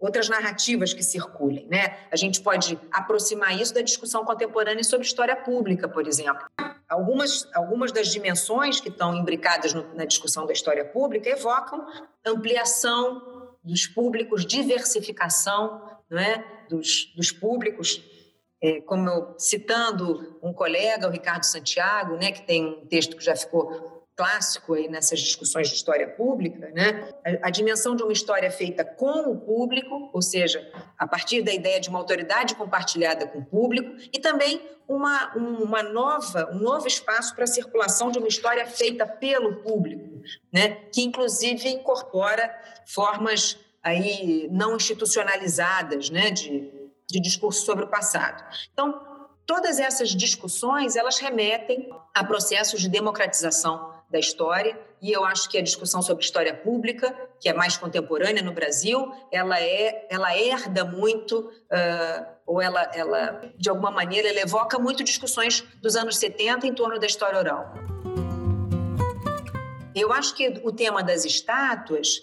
outras 0.00 0.28
narrativas 0.28 0.92
que 0.92 1.02
circulem, 1.02 1.66
né? 1.66 1.96
A 2.10 2.16
gente 2.16 2.42
pode 2.42 2.78
aproximar 2.92 3.58
isso 3.58 3.72
da 3.72 3.80
discussão 3.80 4.22
contemporânea 4.22 4.84
sobre 4.84 5.06
história 5.06 5.34
pública, 5.34 5.88
por 5.88 6.06
exemplo. 6.06 6.44
Algumas, 6.86 7.48
algumas 7.54 7.90
das 7.90 8.08
dimensões 8.08 8.80
que 8.80 8.90
estão 8.90 9.14
imbricadas 9.14 9.72
no, 9.72 9.94
na 9.94 10.04
discussão 10.04 10.44
da 10.44 10.52
história 10.52 10.84
pública 10.84 11.30
evocam 11.30 11.86
ampliação 12.26 13.48
dos 13.64 13.86
públicos, 13.86 14.44
diversificação 14.44 15.80
não 16.10 16.18
é? 16.18 16.44
dos, 16.68 17.12
dos 17.16 17.32
públicos 17.32 18.02
é, 18.64 18.80
como 18.80 19.06
eu, 19.10 19.34
citando 19.36 20.38
um 20.42 20.50
colega, 20.50 21.06
o 21.06 21.10
Ricardo 21.10 21.44
Santiago, 21.44 22.16
né, 22.16 22.32
que 22.32 22.46
tem 22.46 22.64
um 22.64 22.86
texto 22.86 23.14
que 23.14 23.22
já 23.22 23.36
ficou 23.36 23.92
clássico 24.16 24.72
aí 24.72 24.88
nessas 24.88 25.20
discussões 25.20 25.68
de 25.68 25.74
história 25.74 26.08
pública, 26.08 26.70
né? 26.70 27.12
A, 27.26 27.48
a, 27.48 27.50
dimensão 27.50 27.94
de 27.96 28.02
uma 28.02 28.12
história 28.12 28.50
feita 28.50 28.84
com 28.84 29.32
o 29.32 29.40
público, 29.40 30.08
ou 30.14 30.22
seja, 30.22 30.66
a 30.96 31.06
partir 31.06 31.42
da 31.42 31.52
ideia 31.52 31.80
de 31.80 31.90
uma 31.90 31.98
autoridade 31.98 32.54
compartilhada 32.54 33.26
com 33.26 33.40
o 33.40 33.44
público, 33.44 33.96
e 34.12 34.20
também 34.20 34.62
uma, 34.86 35.34
uma 35.34 35.82
nova, 35.82 36.48
um 36.52 36.60
novo 36.60 36.86
espaço 36.86 37.34
para 37.34 37.44
a 37.44 37.48
circulação 37.48 38.10
de 38.10 38.18
uma 38.18 38.28
história 38.28 38.64
feita 38.66 39.04
pelo 39.04 39.56
público, 39.56 40.22
né? 40.50 40.76
Que 40.92 41.02
inclusive 41.02 41.68
incorpora 41.68 42.54
formas 42.86 43.58
aí 43.82 44.48
não 44.50 44.76
institucionalizadas, 44.76 46.08
né? 46.08 46.30
De 46.30 46.83
de 47.10 47.20
discurso 47.20 47.64
sobre 47.64 47.84
o 47.84 47.88
passado. 47.88 48.42
Então, 48.72 49.00
todas 49.46 49.78
essas 49.78 50.10
discussões, 50.10 50.96
elas 50.96 51.18
remetem 51.18 51.90
a 52.14 52.24
processos 52.24 52.80
de 52.80 52.88
democratização 52.88 53.92
da 54.10 54.18
história, 54.18 54.78
e 55.02 55.12
eu 55.12 55.24
acho 55.24 55.48
que 55.50 55.58
a 55.58 55.62
discussão 55.62 56.00
sobre 56.00 56.24
história 56.24 56.54
pública, 56.54 57.14
que 57.40 57.48
é 57.48 57.52
mais 57.52 57.76
contemporânea 57.76 58.42
no 58.42 58.52
Brasil, 58.52 59.12
ela 59.30 59.60
é, 59.60 60.06
ela 60.08 60.36
herda 60.36 60.84
muito, 60.84 61.40
uh, 61.40 62.26
ou 62.46 62.62
ela, 62.62 62.82
ela, 62.94 63.52
de 63.56 63.68
alguma 63.68 63.90
maneira, 63.90 64.28
ela 64.28 64.40
evoca 64.40 64.78
muito 64.78 65.02
discussões 65.02 65.62
dos 65.82 65.96
anos 65.96 66.16
70 66.16 66.66
em 66.66 66.74
torno 66.74 66.98
da 66.98 67.06
história 67.06 67.38
oral. 67.38 67.74
Eu 69.94 70.12
acho 70.12 70.34
que 70.34 70.60
o 70.64 70.72
tema 70.72 71.02
das 71.02 71.24
estátuas 71.24 72.22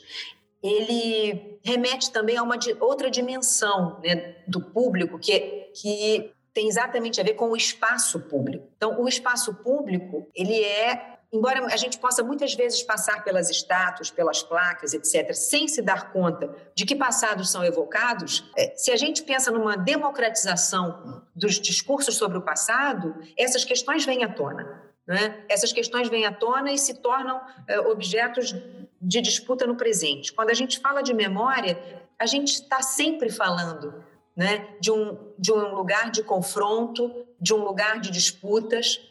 ele 0.61 1.59
remete 1.63 2.11
também 2.11 2.37
a 2.37 2.43
uma 2.43 2.57
outra 2.79 3.09
dimensão 3.09 3.99
né, 4.03 4.35
do 4.47 4.61
público 4.61 5.17
que, 5.17 5.39
que 5.73 6.31
tem 6.53 6.67
exatamente 6.67 7.19
a 7.19 7.23
ver 7.23 7.33
com 7.33 7.49
o 7.49 7.55
espaço 7.55 8.19
público. 8.19 8.67
Então, 8.77 9.01
o 9.01 9.07
espaço 9.07 9.53
público 9.55 10.27
ele 10.35 10.63
é 10.63 11.11
embora 11.33 11.65
a 11.65 11.77
gente 11.77 11.97
possa 11.97 12.23
muitas 12.23 12.53
vezes 12.53 12.83
passar 12.83 13.23
pelas 13.23 13.49
estátuas, 13.49 14.11
pelas 14.11 14.43
placas, 14.43 14.93
etc., 14.93 15.33
sem 15.33 15.67
se 15.67 15.81
dar 15.81 16.11
conta 16.11 16.53
de 16.75 16.85
que 16.85 16.95
passados 16.95 17.49
são 17.49 17.63
evocados, 17.63 18.43
é, 18.57 18.75
se 18.75 18.91
a 18.91 18.97
gente 18.97 19.23
pensa 19.23 19.49
numa 19.49 19.77
democratização 19.77 21.23
dos 21.33 21.59
discursos 21.59 22.15
sobre 22.17 22.37
o 22.37 22.41
passado, 22.41 23.15
essas 23.37 23.63
questões 23.63 24.05
vêm 24.05 24.23
à 24.23 24.33
tona. 24.33 24.90
Né? 25.11 25.43
Essas 25.49 25.73
questões 25.73 26.07
vêm 26.07 26.25
à 26.25 26.31
tona 26.31 26.71
e 26.71 26.77
se 26.77 26.93
tornam 26.93 27.41
é, 27.67 27.77
objetos 27.81 28.55
de 29.01 29.19
disputa 29.19 29.67
no 29.67 29.75
presente. 29.75 30.31
Quando 30.31 30.51
a 30.51 30.53
gente 30.53 30.79
fala 30.79 31.03
de 31.03 31.13
memória, 31.13 31.77
a 32.17 32.25
gente 32.25 32.53
está 32.53 32.81
sempre 32.81 33.29
falando 33.29 34.01
né, 34.33 34.73
de, 34.79 34.89
um, 34.89 35.17
de 35.37 35.51
um 35.51 35.75
lugar 35.75 36.11
de 36.11 36.23
confronto, 36.23 37.25
de 37.41 37.53
um 37.53 37.61
lugar 37.61 37.99
de 37.99 38.09
disputas. 38.09 39.01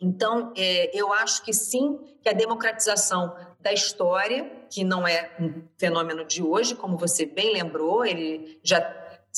Então, 0.00 0.52
é, 0.56 0.96
eu 0.96 1.12
acho 1.12 1.42
que 1.42 1.52
sim, 1.52 1.98
que 2.22 2.28
a 2.28 2.32
democratização 2.32 3.34
da 3.58 3.72
história, 3.72 4.44
que 4.70 4.84
não 4.84 5.08
é 5.08 5.34
um 5.40 5.64
fenômeno 5.76 6.24
de 6.24 6.40
hoje, 6.40 6.76
como 6.76 6.96
você 6.96 7.26
bem 7.26 7.52
lembrou, 7.52 8.06
ele 8.06 8.60
já 8.62 8.80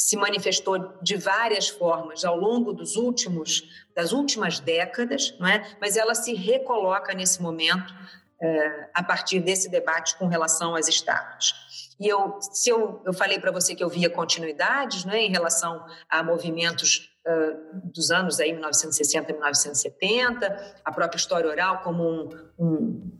se 0.00 0.16
manifestou 0.16 0.94
de 1.02 1.14
várias 1.16 1.68
formas 1.68 2.24
ao 2.24 2.34
longo 2.34 2.72
dos 2.72 2.96
últimos 2.96 3.62
das 3.94 4.12
últimas 4.12 4.58
décadas, 4.58 5.34
não 5.38 5.46
é? 5.46 5.76
Mas 5.78 5.94
ela 5.94 6.14
se 6.14 6.32
recoloca 6.32 7.12
nesse 7.12 7.42
momento 7.42 7.94
é, 8.40 8.88
a 8.94 9.02
partir 9.02 9.40
desse 9.40 9.68
debate 9.68 10.16
com 10.16 10.26
relação 10.26 10.74
às 10.74 10.88
estátuas. 10.88 11.52
E 12.00 12.08
eu, 12.08 12.38
se 12.40 12.70
eu, 12.70 13.02
eu 13.04 13.12
falei 13.12 13.38
para 13.38 13.50
você 13.50 13.74
que 13.74 13.84
eu 13.84 13.90
via 13.90 14.08
continuidades, 14.08 15.04
é, 15.06 15.18
em 15.18 15.30
relação 15.30 15.84
a 16.08 16.22
movimentos 16.22 17.10
dos 17.84 18.10
anos 18.10 18.40
aí 18.40 18.50
1960, 18.52 19.32
1970, 19.32 20.76
a 20.82 20.90
própria 20.90 21.18
história 21.18 21.48
oral 21.48 21.82
como 21.82 22.02
um, 22.02 22.28
um 22.58 23.12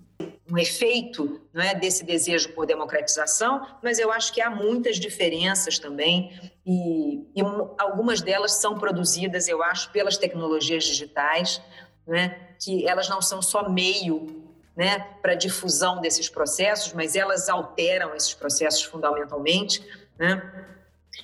um 0.51 0.59
efeito 0.59 1.41
não 1.53 1.63
é, 1.63 1.75
desse 1.75 2.05
desejo 2.05 2.53
por 2.53 2.67
democratização, 2.67 3.67
mas 3.83 3.99
eu 3.99 4.11
acho 4.11 4.33
que 4.33 4.41
há 4.41 4.51
muitas 4.51 4.97
diferenças 4.97 5.79
também 5.79 6.53
e, 6.67 7.27
e 7.35 7.41
algumas 7.79 8.21
delas 8.21 8.53
são 8.53 8.79
produzidas, 8.79 9.49
eu 9.49 9.63
acho, 9.63 9.91
pelas 9.91 10.17
tecnologias 10.17 10.85
digitais, 10.85 11.63
né, 12.07 12.55
que 12.63 12.87
elas 12.87 13.09
não 13.09 13.23
são 13.23 13.41
só 13.41 13.69
meio 13.69 14.41
né, 14.77 14.99
para 15.21 15.35
difusão 15.35 16.01
desses 16.01 16.29
processos, 16.29 16.93
mas 16.93 17.15
elas 17.15 17.49
alteram 17.49 18.15
esses 18.15 18.35
processos 18.35 18.83
fundamentalmente. 18.83 19.85
Né? 20.19 20.43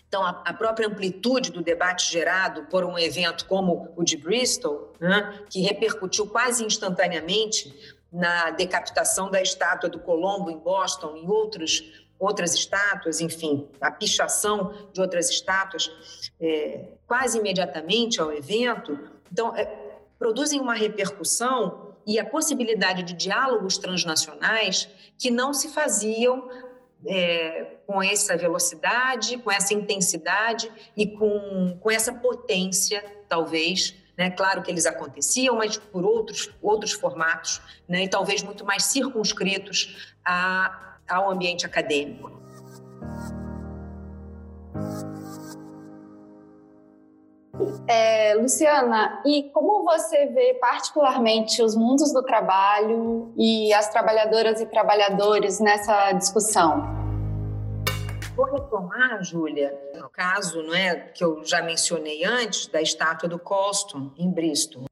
Então, 0.06 0.24
a, 0.24 0.42
a, 0.44 0.52
própria 0.52 0.88
amplitude 0.88 1.50
do 1.50 1.62
debate 1.62 2.10
gerado 2.10 2.64
por 2.64 2.84
um 2.84 2.98
evento 2.98 3.46
como 3.46 3.92
o 3.96 4.04
de 4.04 4.16
Bristol, 4.16 4.92
né, 5.00 5.40
que 5.48 5.60
repercutiu 5.60 6.26
quase 6.26 6.64
instantaneamente 6.64 7.95
na 8.12 8.50
decapitação 8.50 9.30
da 9.30 9.42
estátua 9.42 9.88
do 9.88 9.98
Colombo 9.98 10.50
em 10.50 10.58
Boston 10.58 11.16
e 11.16 11.26
outros 11.26 12.06
outras 12.18 12.54
estátuas, 12.54 13.20
enfim, 13.20 13.68
a 13.78 13.90
pichação 13.90 14.72
de 14.92 15.00
outras 15.00 15.28
estátuas 15.28 16.30
é, 16.40 16.86
quase 17.06 17.38
imediatamente 17.38 18.20
ao 18.20 18.32
evento. 18.32 18.98
Então, 19.30 19.54
é, 19.54 19.64
produzem 20.18 20.58
uma 20.58 20.74
repercussão 20.74 21.94
e 22.06 22.18
a 22.18 22.24
possibilidade 22.24 23.02
de 23.02 23.12
diálogos 23.12 23.76
transnacionais 23.76 24.88
que 25.18 25.30
não 25.30 25.52
se 25.52 25.68
faziam 25.68 26.48
é, 27.04 27.76
com 27.86 28.02
essa 28.02 28.36
velocidade, 28.36 29.38
com 29.38 29.50
essa 29.50 29.74
intensidade 29.74 30.70
e 30.96 31.06
com, 31.06 31.76
com 31.80 31.90
essa 31.90 32.12
potência, 32.12 33.04
talvez, 33.28 33.94
né? 34.16 34.31
Claro 34.31 34.62
que 34.62 34.70
eles 34.70 34.87
aconteciam, 34.87 35.57
mas 35.57 35.76
por 35.76 36.05
outros, 36.05 36.50
outros 36.62 36.92
formatos, 36.92 37.61
né? 37.88 38.05
e 38.05 38.09
talvez 38.09 38.42
muito 38.42 38.64
mais 38.64 38.85
circunscritos 38.85 40.14
a, 40.24 40.96
ao 41.09 41.31
ambiente 41.31 41.66
acadêmico. 41.66 42.35
É, 47.88 48.35
Luciana, 48.35 49.22
e 49.24 49.44
como 49.50 49.85
você 49.85 50.26
vê 50.26 50.55
particularmente 50.55 51.62
os 51.62 51.74
mundos 51.74 52.12
do 52.12 52.22
trabalho 52.22 53.33
e 53.37 53.72
as 53.72 53.88
trabalhadoras 53.88 54.61
e 54.61 54.66
trabalhadores 54.66 55.61
nessa 55.61 56.12
discussão? 56.12 57.05
Vou 58.37 58.44
retomar, 58.44 59.25
Júlia, 59.25 59.75
no 59.94 60.11
caso 60.11 60.62
não 60.62 60.75
é, 60.75 60.94
que 60.94 61.25
eu 61.25 61.42
já 61.42 61.62
mencionei 61.62 62.22
antes, 62.22 62.66
da 62.66 62.83
estátua 62.83 63.27
do 63.27 63.38
Colston, 63.38 64.12
em 64.18 64.31
Bristol. 64.31 64.85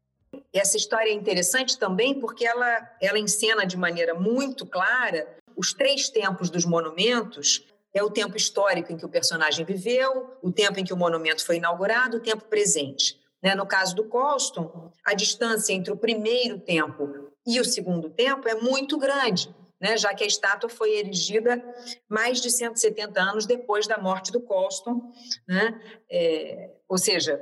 Essa 0.50 0.78
história 0.78 1.10
é 1.10 1.12
interessante 1.12 1.78
também 1.78 2.18
porque 2.18 2.46
ela, 2.46 2.90
ela 3.02 3.18
encena 3.18 3.66
de 3.66 3.76
maneira 3.76 4.14
muito 4.14 4.64
clara 4.64 5.28
os 5.54 5.74
três 5.74 6.08
tempos 6.08 6.48
dos 6.48 6.64
monumentos 6.64 7.66
é 7.92 8.02
o 8.02 8.10
tempo 8.10 8.34
histórico 8.34 8.90
em 8.90 8.96
que 8.96 9.04
o 9.04 9.10
personagem 9.10 9.64
viveu, 9.64 10.38
o 10.42 10.50
tempo 10.50 10.80
em 10.80 10.84
que 10.84 10.94
o 10.94 10.96
monumento 10.96 11.44
foi 11.44 11.56
inaugurado, 11.56 12.16
o 12.16 12.20
tempo 12.20 12.44
presente. 12.46 13.20
Né? 13.42 13.54
No 13.54 13.66
caso 13.66 13.94
do 13.94 14.04
Colston, 14.04 14.90
a 15.04 15.12
distância 15.12 15.74
entre 15.74 15.92
o 15.92 15.96
primeiro 15.98 16.58
tempo 16.58 17.30
e 17.46 17.60
o 17.60 17.64
segundo 17.64 18.08
tempo 18.08 18.48
é 18.48 18.54
muito 18.54 18.98
grande 18.98 19.54
né, 19.80 19.96
já 19.96 20.14
que 20.14 20.24
a 20.24 20.26
estátua 20.26 20.68
foi 20.68 20.98
erigida 20.98 21.62
mais 22.08 22.40
de 22.40 22.50
170 22.50 23.20
anos 23.20 23.46
depois 23.46 23.86
da 23.86 23.98
morte 23.98 24.32
do 24.32 24.40
Colston, 24.40 25.12
né, 25.46 25.80
é, 26.10 26.70
ou 26.88 26.98
seja, 26.98 27.40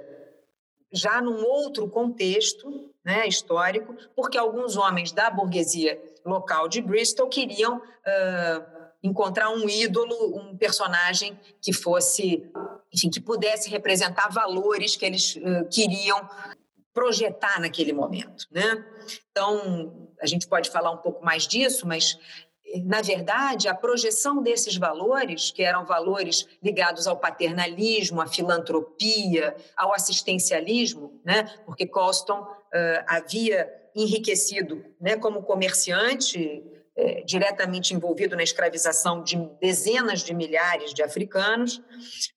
já 0.92 1.20
num 1.20 1.42
outro 1.44 1.88
contexto 1.88 2.90
né, 3.04 3.26
histórico, 3.26 3.96
porque 4.14 4.36
alguns 4.36 4.76
homens 4.76 5.10
da 5.10 5.30
burguesia 5.30 6.00
local 6.24 6.68
de 6.68 6.80
Bristol 6.80 7.28
queriam 7.28 7.78
uh, 7.78 8.82
encontrar 9.02 9.50
um 9.50 9.68
ídolo, 9.68 10.36
um 10.36 10.56
personagem 10.56 11.38
que 11.60 11.72
fosse, 11.72 12.48
enfim, 12.92 13.10
que 13.10 13.20
pudesse 13.20 13.68
representar 13.68 14.28
valores 14.28 14.94
que 14.94 15.04
eles 15.04 15.36
uh, 15.36 15.68
queriam 15.70 16.28
projetar 16.92 17.60
naquele 17.60 17.92
momento, 17.92 18.46
né? 18.50 18.84
Então, 19.30 20.10
a 20.20 20.26
gente 20.26 20.46
pode 20.46 20.70
falar 20.70 20.90
um 20.90 20.98
pouco 20.98 21.24
mais 21.24 21.46
disso, 21.46 21.86
mas 21.86 22.18
na 22.84 23.02
verdade, 23.02 23.68
a 23.68 23.74
projeção 23.74 24.42
desses 24.42 24.76
valores, 24.76 25.50
que 25.50 25.62
eram 25.62 25.84
valores 25.84 26.46
ligados 26.62 27.06
ao 27.06 27.18
paternalismo, 27.18 28.20
à 28.20 28.26
filantropia, 28.26 29.54
ao 29.76 29.92
assistencialismo, 29.92 31.20
né? 31.24 31.44
porque 31.66 31.86
Colston 31.86 32.40
uh, 32.40 33.04
havia 33.06 33.70
enriquecido 33.94 34.82
né, 34.98 35.16
como 35.16 35.42
comerciante, 35.42 36.62
é, 36.96 37.22
diretamente 37.22 37.94
envolvido 37.94 38.36
na 38.36 38.42
escravização 38.42 39.22
de 39.22 39.36
dezenas 39.60 40.20
de 40.20 40.34
milhares 40.34 40.92
de 40.92 41.02
africanos, 41.02 41.82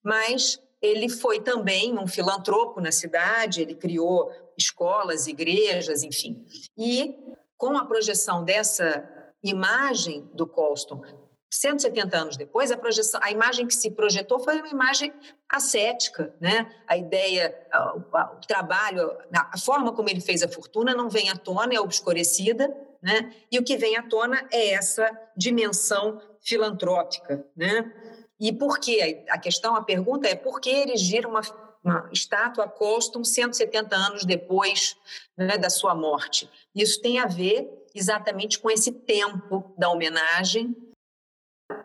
mas 0.04 0.62
ele 0.82 1.10
foi 1.10 1.42
também 1.42 1.98
um 1.98 2.08
filantropo 2.08 2.80
na 2.80 2.92
cidade, 2.92 3.62
ele 3.62 3.76
criou 3.76 4.32
escolas, 4.58 5.28
igrejas, 5.28 6.04
enfim. 6.04 6.46
E 6.78 7.16
com 7.58 7.78
a 7.78 7.86
projeção 7.86 8.44
dessa 8.44 9.08
imagem 9.44 10.30
do 10.34 10.48
Colston 10.48 11.02
170 11.50 12.18
anos 12.18 12.38
depois, 12.38 12.72
a 12.72 12.78
projeção, 12.78 13.20
a 13.24 13.32
imagem 13.32 13.66
que 13.66 13.74
se 13.74 13.92
projetou 13.92 14.40
foi 14.40 14.60
uma 14.60 14.68
imagem 14.68 15.14
ascética, 15.50 16.34
né? 16.40 16.70
A 16.88 16.98
ideia, 16.98 17.56
o, 17.96 18.46
trabalho, 18.46 19.16
a 19.32 19.58
forma 19.58 19.94
como 19.94 20.10
ele 20.10 20.20
fez 20.20 20.44
a 20.44 20.50
fortuna 20.50 20.94
não 20.94 21.10
vem 21.10 21.30
à 21.30 21.36
tona, 21.36 21.74
é 21.74 21.80
obscurecida, 21.80 22.76
né? 23.02 23.34
E 23.52 23.58
o 23.58 23.64
que 23.64 23.78
vem 23.78 23.96
à 23.96 24.04
tona 24.04 24.46
é 24.52 24.72
essa 24.72 25.10
dimensão 25.38 26.22
filantrópica, 26.42 27.46
né? 27.56 27.92
E 28.40 28.52
por 28.52 28.80
quê? 28.80 29.24
A 29.30 29.38
questão, 29.38 29.76
a 29.76 29.84
pergunta 29.84 30.28
é 30.28 30.36
por 30.36 30.60
que 30.60 30.70
erigir 30.70 31.26
uma, 31.26 31.42
uma 31.86 32.10
estátua 32.12 32.68
Colston 32.68 33.24
170 33.24 33.96
anos 33.96 34.26
depois 34.26 34.98
né, 35.38 35.58
da 35.58 35.70
sua 35.70 35.94
morte? 35.94 36.50
Isso 36.74 37.02
tem 37.02 37.20
a 37.20 37.28
ver 37.28 37.70
exatamente 37.94 38.60
com 38.60 38.70
esse 38.70 38.92
tempo 38.92 39.74
da 39.78 39.90
homenagem. 39.90 40.76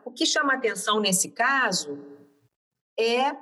O 0.04 0.10
que 0.10 0.26
chama 0.26 0.54
atenção 0.54 0.98
nesse 0.98 1.30
caso 1.30 1.98
é 2.98 3.32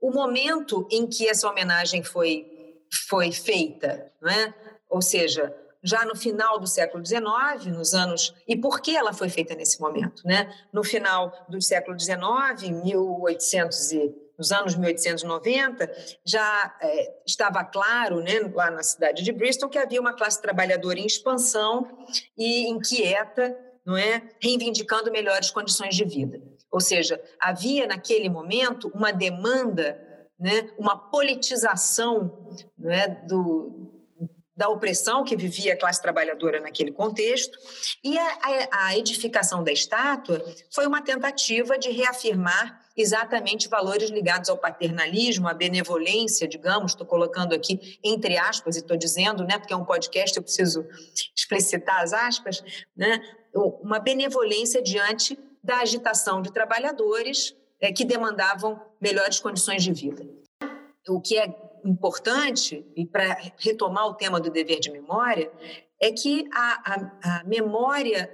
o 0.00 0.10
momento 0.10 0.86
em 0.90 1.06
que 1.06 1.28
essa 1.28 1.48
homenagem 1.48 2.02
foi, 2.02 2.78
foi 3.08 3.32
feita, 3.32 4.12
né? 4.20 4.54
ou 4.92 5.00
seja, 5.00 5.56
já 5.82 6.04
no 6.04 6.14
final 6.14 6.60
do 6.60 6.66
século 6.66 7.04
XIX, 7.04 7.66
nos 7.76 7.94
anos. 7.94 8.34
E 8.46 8.56
por 8.56 8.80
que 8.80 8.94
ela 8.94 9.12
foi 9.12 9.28
feita 9.28 9.54
nesse 9.54 9.80
momento? 9.80 10.22
Né? 10.24 10.52
No 10.72 10.84
final 10.84 11.46
do 11.48 11.60
século 11.60 11.98
XIX, 11.98 12.82
1800 12.84 13.92
e, 13.92 14.14
nos 14.42 14.50
anos 14.50 14.74
1890, 14.74 15.88
já 16.26 16.76
é, 16.82 17.14
estava 17.24 17.62
claro, 17.62 18.20
né, 18.20 18.40
lá 18.52 18.72
na 18.72 18.82
cidade 18.82 19.22
de 19.22 19.30
Bristol, 19.30 19.68
que 19.68 19.78
havia 19.78 20.00
uma 20.00 20.14
classe 20.14 20.42
trabalhadora 20.42 20.98
em 20.98 21.06
expansão 21.06 21.86
e 22.36 22.68
inquieta, 22.68 23.56
não 23.86 23.96
é, 23.96 24.20
reivindicando 24.42 25.12
melhores 25.12 25.52
condições 25.52 25.94
de 25.94 26.04
vida. 26.04 26.42
Ou 26.72 26.80
seja, 26.80 27.22
havia 27.40 27.86
naquele 27.86 28.28
momento 28.28 28.90
uma 28.92 29.12
demanda, 29.12 29.96
né, 30.40 30.70
uma 30.76 30.96
politização 30.96 32.52
né, 32.76 33.06
do, 33.28 33.92
da 34.56 34.68
opressão 34.68 35.22
que 35.22 35.36
vivia 35.36 35.74
a 35.74 35.78
classe 35.78 36.02
trabalhadora 36.02 36.60
naquele 36.60 36.90
contexto, 36.90 37.56
e 38.02 38.18
a, 38.18 38.38
a, 38.72 38.98
edificação 38.98 39.62
da 39.62 39.70
estátua 39.70 40.44
foi 40.74 40.84
uma 40.84 41.00
tentativa 41.00 41.78
de 41.78 41.90
reafirmar 41.90 42.81
exatamente 42.96 43.68
valores 43.68 44.10
ligados 44.10 44.48
ao 44.48 44.58
paternalismo, 44.58 45.48
à 45.48 45.54
benevolência, 45.54 46.46
digamos, 46.46 46.92
estou 46.92 47.06
colocando 47.06 47.54
aqui 47.54 47.98
entre 48.02 48.36
aspas 48.36 48.76
e 48.76 48.80
estou 48.80 48.96
dizendo, 48.96 49.44
né, 49.44 49.58
porque 49.58 49.72
é 49.72 49.76
um 49.76 49.84
podcast, 49.84 50.36
eu 50.36 50.42
preciso 50.42 50.86
explicitar 51.36 52.00
as 52.00 52.12
aspas, 52.12 52.62
né, 52.96 53.20
uma 53.54 53.98
benevolência 53.98 54.82
diante 54.82 55.38
da 55.62 55.78
agitação 55.78 56.42
de 56.42 56.52
trabalhadores 56.52 57.54
é, 57.80 57.92
que 57.92 58.04
demandavam 58.04 58.80
melhores 59.00 59.40
condições 59.40 59.82
de 59.82 59.92
vida. 59.92 60.26
O 61.08 61.20
que 61.20 61.36
é 61.38 61.54
importante, 61.84 62.86
e 62.96 63.04
para 63.04 63.36
retomar 63.58 64.06
o 64.06 64.14
tema 64.14 64.40
do 64.40 64.50
dever 64.50 64.78
de 64.78 64.90
memória, 64.90 65.50
é 66.00 66.12
que 66.12 66.48
a, 66.52 66.92
a, 66.92 67.40
a 67.40 67.44
memória 67.44 68.30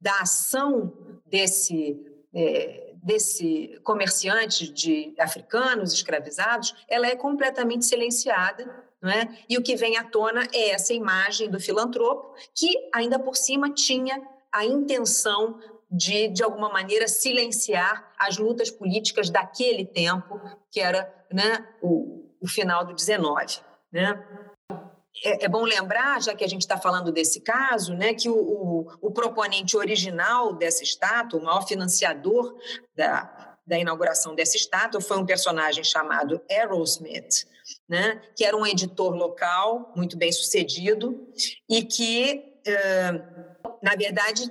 da 0.00 0.20
ação 0.20 0.92
desse, 1.26 1.98
é, 2.34 2.83
desse 3.04 3.78
comerciante 3.84 4.72
de 4.72 5.14
africanos 5.18 5.92
escravizados, 5.92 6.74
ela 6.88 7.06
é 7.06 7.14
completamente 7.14 7.84
silenciada 7.84 8.84
é? 9.06 9.28
E 9.48 9.58
o 9.58 9.62
que 9.62 9.76
vem 9.76 9.98
à 9.98 10.04
tona 10.04 10.48
é 10.50 10.70
essa 10.70 10.94
imagem 10.94 11.50
do 11.50 11.60
filantropo, 11.60 12.34
que 12.54 12.88
ainda 12.90 13.18
por 13.18 13.36
cima 13.36 13.70
tinha 13.70 14.18
a 14.50 14.64
intenção 14.64 15.60
de, 15.90 16.28
de 16.28 16.42
alguma 16.42 16.70
maneira, 16.70 17.06
silenciar 17.06 18.12
as 18.18 18.38
lutas 18.38 18.70
políticas 18.70 19.28
daquele 19.28 19.84
tempo, 19.84 20.40
que 20.70 20.80
era 20.80 21.12
né, 21.30 21.66
o, 21.82 22.24
o 22.40 22.48
final 22.48 22.84
do 22.84 22.94
19. 22.94 23.60
Né? 23.92 24.26
É, 25.22 25.44
é, 25.44 25.48
bom 25.48 25.62
lembrar, 25.62 26.20
já 26.20 26.34
que 26.34 26.42
a 26.42 26.48
gente 26.48 26.62
está 26.62 26.76
falando 26.76 27.12
desse 27.12 27.40
caso, 27.40 27.94
né, 27.94 28.14
que 28.14 28.28
o, 28.28 28.36
o, 28.36 28.88
o, 29.00 29.10
proponente 29.12 29.76
original 29.76 30.54
dessa 30.54 30.82
estátua, 30.82 31.38
o 31.38 31.44
maior 31.44 31.66
financiador 31.66 32.56
da, 32.96 33.56
da 33.66 33.78
inauguração 33.78 34.34
dessa 34.34 34.56
estátua, 34.56 35.00
foi 35.00 35.16
um 35.16 35.26
personagem 35.26 35.84
chamado 35.84 36.40
Aerosmith, 36.50 37.46
né, 37.88 38.20
que 38.36 38.44
era 38.44 38.56
um 38.56 38.66
editor 38.66 39.14
local 39.14 39.92
muito 39.94 40.16
bem 40.16 40.32
sucedido 40.32 41.28
e 41.68 41.84
que, 41.84 42.42
na 43.80 43.94
verdade, 43.94 44.50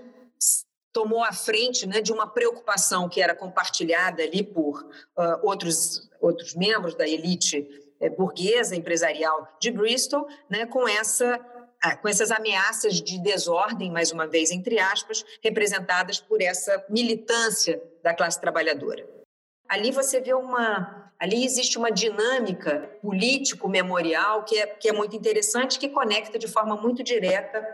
tomou 0.94 1.24
a 1.24 1.34
frente 1.34 1.88
né, 1.88 2.00
de 2.00 2.14
uma 2.14 2.28
preocupação 2.28 3.10
que 3.10 3.20
era 3.20 3.36
compartilhada 3.36 4.22
ali 4.22 4.44
por 4.44 4.84
uh, 4.84 5.40
outros, 5.42 6.08
outros 6.22 6.54
membros 6.54 6.96
da 6.96 7.08
elite 7.08 7.68
burguesa 8.10 8.76
empresarial 8.76 9.48
de 9.60 9.72
Bristol, 9.72 10.28
né, 10.50 10.66
com 10.66 10.88
essa 10.88 11.40
com 12.02 12.08
essas 12.08 12.32
ameaças 12.32 13.02
de 13.02 13.22
desordem, 13.22 13.92
mais 13.92 14.10
uma 14.10 14.26
vez 14.26 14.52
entre 14.52 14.80
aspas, 14.80 15.26
representadas 15.44 16.18
por 16.18 16.42
essa 16.42 16.82
militância 16.90 17.84
da 18.02 18.14
classe 18.14 18.40
trabalhadora. 18.40 19.06
Ali 19.68 19.92
você 19.92 20.22
vê 20.22 20.34
uma, 20.34 21.12
ali 21.20 21.44
existe 21.44 21.78
uma 21.78 21.92
dinâmica 21.92 22.90
político-memorial 23.02 24.44
que 24.46 24.58
é, 24.58 24.68
que 24.68 24.88
é 24.88 24.94
muito 24.94 25.16
interessante, 25.16 25.78
que 25.80 25.90
conecta 25.90 26.40
de 26.40 26.48
forma 26.48 26.78
muito 26.78 27.04
direta 27.04 27.66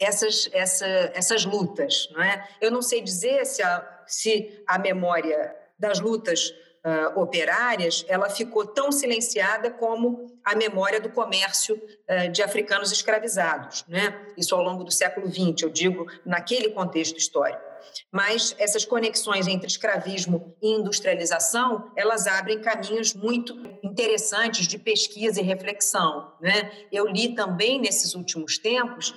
essas, 0.00 0.48
essa, 0.52 0.86
essas 1.14 1.44
lutas. 1.44 2.08
Não 2.12 2.22
é? 2.22 2.48
Eu 2.60 2.70
não 2.70 2.82
sei 2.82 3.00
dizer 3.00 3.44
se 3.46 3.62
a, 3.62 4.02
se 4.06 4.62
a 4.66 4.78
memória 4.78 5.54
das 5.78 6.00
lutas 6.00 6.52
uh, 6.84 7.20
operárias, 7.20 8.04
ela 8.08 8.28
ficou 8.28 8.66
tão 8.66 8.90
silenciada 8.90 9.70
como 9.70 10.32
a 10.44 10.54
memória 10.54 11.00
do 11.00 11.10
comércio 11.10 11.76
uh, 11.76 12.30
de 12.30 12.42
africanos 12.42 12.92
escravizados, 12.92 13.84
né? 13.88 14.26
Isso 14.36 14.54
ao 14.54 14.62
longo 14.62 14.84
do 14.84 14.90
século 14.90 15.26
XX, 15.28 15.62
eu 15.62 15.70
digo, 15.70 16.06
naquele 16.24 16.70
contexto 16.70 17.16
histórico. 17.16 17.62
Mas 18.10 18.54
essas 18.58 18.84
conexões 18.84 19.48
entre 19.48 19.66
escravismo 19.66 20.56
e 20.62 20.72
industrialização, 20.72 21.90
elas 21.96 22.26
abrem 22.26 22.60
caminhos 22.60 23.14
muito 23.14 23.54
interessantes 23.82 24.66
de 24.66 24.78
pesquisa 24.78 25.40
e 25.40 25.44
reflexão, 25.44 26.32
né? 26.40 26.70
Eu 26.90 27.06
li 27.06 27.34
também 27.34 27.80
nesses 27.80 28.14
últimos 28.14 28.58
tempos 28.58 29.14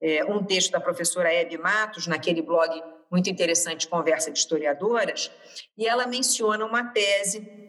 é, 0.00 0.24
um 0.24 0.44
texto 0.44 0.72
da 0.72 0.80
professora 0.80 1.32
Hebe 1.32 1.58
Matos, 1.58 2.06
naquele 2.06 2.42
blog 2.42 2.82
muito 3.10 3.30
interessante, 3.30 3.88
Conversa 3.88 4.30
de 4.30 4.38
Historiadoras, 4.38 5.30
e 5.76 5.86
ela 5.86 6.06
menciona 6.06 6.64
uma 6.64 6.84
tese 6.84 7.68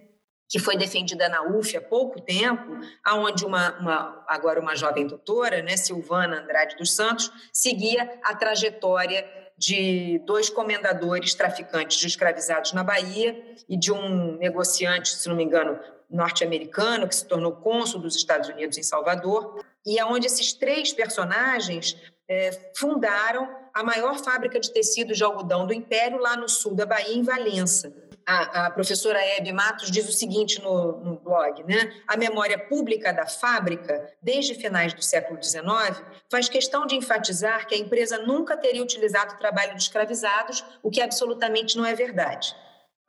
que 0.49 0.57
foi 0.57 0.75
defendida 0.75 1.29
na 1.29 1.43
UF 1.43 1.77
há 1.77 1.81
pouco 1.81 2.19
tempo, 2.19 2.79
aonde 3.05 3.45
uma, 3.45 3.77
uma, 3.79 4.25
agora 4.27 4.59
uma 4.59 4.75
jovem 4.75 5.05
doutora, 5.05 5.61
né, 5.61 5.77
Silvana 5.77 6.41
Andrade 6.41 6.75
dos 6.75 6.95
Santos, 6.95 7.31
seguia 7.53 8.19
a 8.23 8.35
trajetória 8.35 9.25
de 9.55 10.19
dois 10.25 10.49
comendadores 10.49 11.35
traficantes 11.35 11.97
de 11.97 12.07
escravizados 12.07 12.73
na 12.73 12.83
Bahia 12.83 13.39
e 13.67 13.77
de 13.77 13.91
um 13.91 14.37
negociante, 14.37 15.09
se 15.09 15.29
não 15.29 15.35
me 15.35 15.43
engano, 15.43 15.79
norte-americano 16.09 17.07
que 17.07 17.15
se 17.15 17.27
tornou 17.27 17.51
cônsul 17.51 18.01
dos 18.01 18.15
Estados 18.15 18.49
Unidos 18.49 18.77
em 18.77 18.83
Salvador, 18.83 19.63
e 19.85 19.99
aonde 19.99 20.25
esses 20.25 20.53
três 20.53 20.91
personagens 20.91 21.95
é, 22.27 22.71
fundaram 22.75 23.58
a 23.79 23.83
maior 23.83 24.19
fábrica 24.19 24.59
de 24.59 24.71
tecidos 24.73 25.17
de 25.17 25.23
algodão 25.23 25.65
do 25.65 25.73
Império, 25.73 26.19
lá 26.19 26.35
no 26.35 26.49
sul 26.49 26.75
da 26.75 26.85
Bahia, 26.85 27.15
em 27.15 27.23
Valença. 27.23 27.93
A, 28.25 28.65
a 28.65 28.71
professora 28.71 29.17
Hebe 29.17 29.53
Matos 29.53 29.89
diz 29.89 30.07
o 30.07 30.11
seguinte 30.11 30.61
no, 30.61 30.97
no, 30.99 31.17
blog, 31.17 31.63
né? 31.63 31.93
A 32.05 32.17
memória 32.17 32.59
pública 32.59 33.13
da 33.13 33.25
fábrica, 33.25 34.13
desde 34.21 34.53
finais 34.53 34.93
do 34.93 35.01
século 35.01 35.41
XIX, 35.41 36.03
faz 36.29 36.49
questão 36.49 36.85
de 36.85 36.95
enfatizar 36.95 37.67
que 37.67 37.73
a 37.73 37.77
empresa 37.77 38.17
nunca 38.17 38.57
teria 38.57 38.83
utilizado 38.83 39.35
o 39.35 39.37
trabalho 39.37 39.75
de 39.75 39.81
escravizados, 39.81 40.63
o 40.83 40.91
que 40.91 41.01
absolutamente 41.01 41.77
não 41.77 41.85
é 41.85 41.95
verdade. 41.95 42.53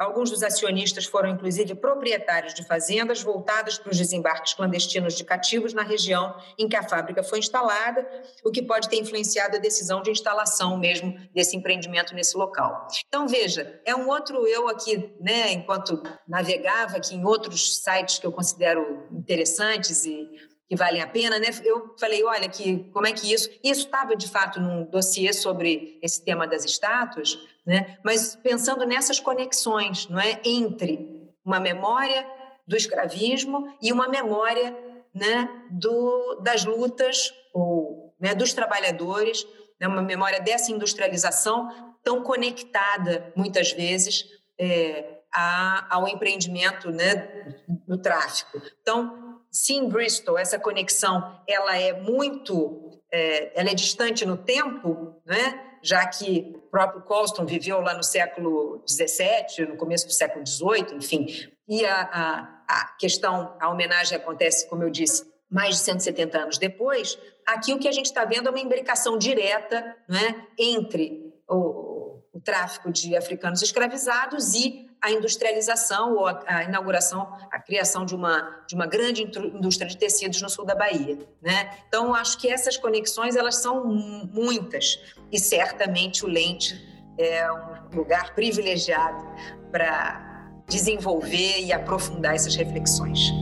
Alguns 0.01 0.31
dos 0.31 0.43
acionistas 0.43 1.05
foram, 1.05 1.29
inclusive, 1.29 1.75
proprietários 1.75 2.55
de 2.55 2.65
fazendas 2.65 3.23
voltadas 3.23 3.79
para 3.79 3.93
os 3.93 3.99
desembarques 3.99 4.55
clandestinos 4.55 5.15
de 5.15 5.23
cativos 5.23 5.75
na 5.75 5.83
região 5.83 6.35
em 6.59 6.67
que 6.67 6.75
a 6.75 6.83
fábrica 6.83 7.23
foi 7.23 7.39
instalada, 7.39 8.09
o 8.43 8.51
que 8.51 8.63
pode 8.63 8.89
ter 8.89 8.97
influenciado 8.97 9.59
a 9.59 9.61
decisão 9.61 10.01
de 10.01 10.11
instalação 10.11 10.79
mesmo 10.79 11.15
desse 11.35 11.55
empreendimento 11.55 12.15
nesse 12.15 12.35
local. 12.35 12.89
Então, 13.07 13.29
veja, 13.29 13.79
é 13.85 13.95
um 13.95 14.09
outro 14.09 14.47
eu 14.47 14.69
aqui, 14.69 15.15
né, 15.21 15.53
enquanto 15.53 16.03
navegava 16.27 16.97
aqui 16.97 17.15
em 17.15 17.27
outros 17.27 17.83
sites 17.83 18.19
que 18.19 18.27
eu 18.27 18.33
considero 18.33 19.07
interessantes 19.13 20.07
e 20.07 20.31
que 20.71 20.77
valem 20.77 21.03
a 21.03 21.07
pena, 21.09 21.37
né? 21.41 21.49
Eu 21.65 21.97
falei, 21.99 22.23
olha, 22.23 22.49
que 22.49 22.85
como 22.93 23.05
é 23.05 23.13
que 23.13 23.33
isso? 23.33 23.51
Isso 23.61 23.87
estava 23.87 24.15
de 24.15 24.29
fato 24.29 24.61
num 24.61 24.85
dossiê 24.85 25.33
sobre 25.33 25.99
esse 26.01 26.25
tema 26.25 26.47
das 26.47 26.65
estátuas, 26.65 27.37
né? 27.67 27.99
Mas 28.05 28.37
pensando 28.37 28.87
nessas 28.87 29.19
conexões, 29.19 30.09
não 30.09 30.21
é, 30.21 30.41
entre 30.45 31.29
uma 31.45 31.59
memória 31.59 32.25
do 32.69 32.77
escravismo 32.77 33.77
e 33.83 33.93
uma 33.93 34.07
memória, 34.07 34.73
né, 35.13 35.51
do, 35.73 36.37
das 36.37 36.65
lutas 36.65 37.35
ou 37.53 38.15
né, 38.21 38.33
dos 38.33 38.53
trabalhadores, 38.53 39.45
né, 39.81 39.89
uma 39.89 40.03
memória 40.03 40.41
dessa 40.41 40.71
industrialização 40.71 41.97
tão 42.05 42.23
conectada 42.23 43.33
muitas 43.35 43.73
vezes 43.73 44.25
é, 44.57 45.19
a, 45.35 45.97
ao 45.97 46.07
empreendimento, 46.07 46.93
né, 46.93 47.57
do 47.89 48.01
tráfico. 48.01 48.63
Então 48.81 49.30
se 49.51 49.75
em 49.75 49.89
Bristol 49.89 50.39
essa 50.39 50.59
conexão 50.59 51.41
ela 51.47 51.77
é 51.77 51.93
muito, 51.93 53.01
é, 53.13 53.61
ela 53.61 53.71
é 53.71 53.75
distante 53.75 54.25
no 54.25 54.37
tempo, 54.37 55.21
né? 55.27 55.67
já 55.83 56.07
que 56.07 56.53
o 56.55 56.59
próprio 56.71 57.03
Colston 57.03 57.47
viveu 57.47 57.81
lá 57.81 57.95
no 57.95 58.03
século 58.03 58.85
XVII, 58.87 59.67
no 59.67 59.77
começo 59.77 60.07
do 60.07 60.13
século 60.13 60.47
XVIII, 60.47 60.97
enfim, 60.97 61.27
e 61.67 61.85
a, 61.87 62.03
a, 62.03 62.65
a 62.69 62.85
questão, 62.99 63.57
a 63.61 63.71
homenagem 63.71 64.17
acontece, 64.17 64.69
como 64.69 64.83
eu 64.83 64.91
disse, 64.91 65.25
mais 65.51 65.77
de 65.77 65.83
170 65.83 66.39
anos 66.39 66.59
depois, 66.59 67.19
aqui 67.47 67.73
o 67.73 67.79
que 67.79 67.89
a 67.89 67.93
gente 67.93 68.07
está 68.07 68.25
vendo 68.25 68.49
é 68.49 68.51
uma 68.51 68.61
imbricação 68.61 69.19
direta 69.19 69.97
né, 70.09 70.47
entre 70.59 71.33
o, 71.49 72.21
o 72.33 72.41
tráfico 72.41 72.93
de 72.93 73.17
africanos 73.17 73.63
escravizados 73.63 74.55
e 74.55 74.90
a 75.03 75.11
industrialização 75.11 76.15
ou 76.15 76.27
a, 76.27 76.43
a, 76.47 76.65
inauguração, 76.65 77.33
a 77.51 77.59
criação 77.59 78.05
de 78.05 78.15
uma, 78.15 78.63
de 78.67 78.75
uma 78.75 78.87
grande 78.87 79.23
indústria 79.23 79.89
de 79.89 79.97
tecidos 79.97 80.41
no 80.43 80.51
sul 80.51 80.65
da 80.65 80.75
Bahia. 80.75 81.19
Né? 81.41 81.71
Então, 81.89 82.15
acho 82.15 82.39
que 82.39 82.49
essas 82.49 82.77
conexões 82.77 83.35
elas 83.35 83.57
são 83.57 83.85
muitas 83.85 85.01
e 85.33 85.39
certamente 85.39 86.25
o 86.25 86.29
Lente 86.29 86.89
é 87.19 87.51
um 87.51 87.97
lugar 87.97 88.35
privilegiado 88.35 89.27
para 89.71 90.29
desenvolver 90.69 91.61
e 91.61 91.73
aprofundar 91.73 92.35
essas 92.35 92.55
reflexões. 92.55 93.33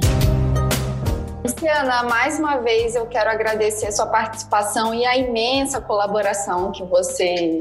Luciana, 1.45 2.03
mais 2.05 2.39
uma 2.39 2.59
vez 2.59 2.95
eu 2.95 3.07
quero 3.07 3.31
agradecer 3.31 3.87
a 3.87 3.93
sua 3.93 4.07
participação 4.07 4.95
e 4.95 5.05
a 5.05 5.17
imensa 5.17 5.81
colaboração 5.81 6.73
que 6.73 6.85
você 6.85 7.59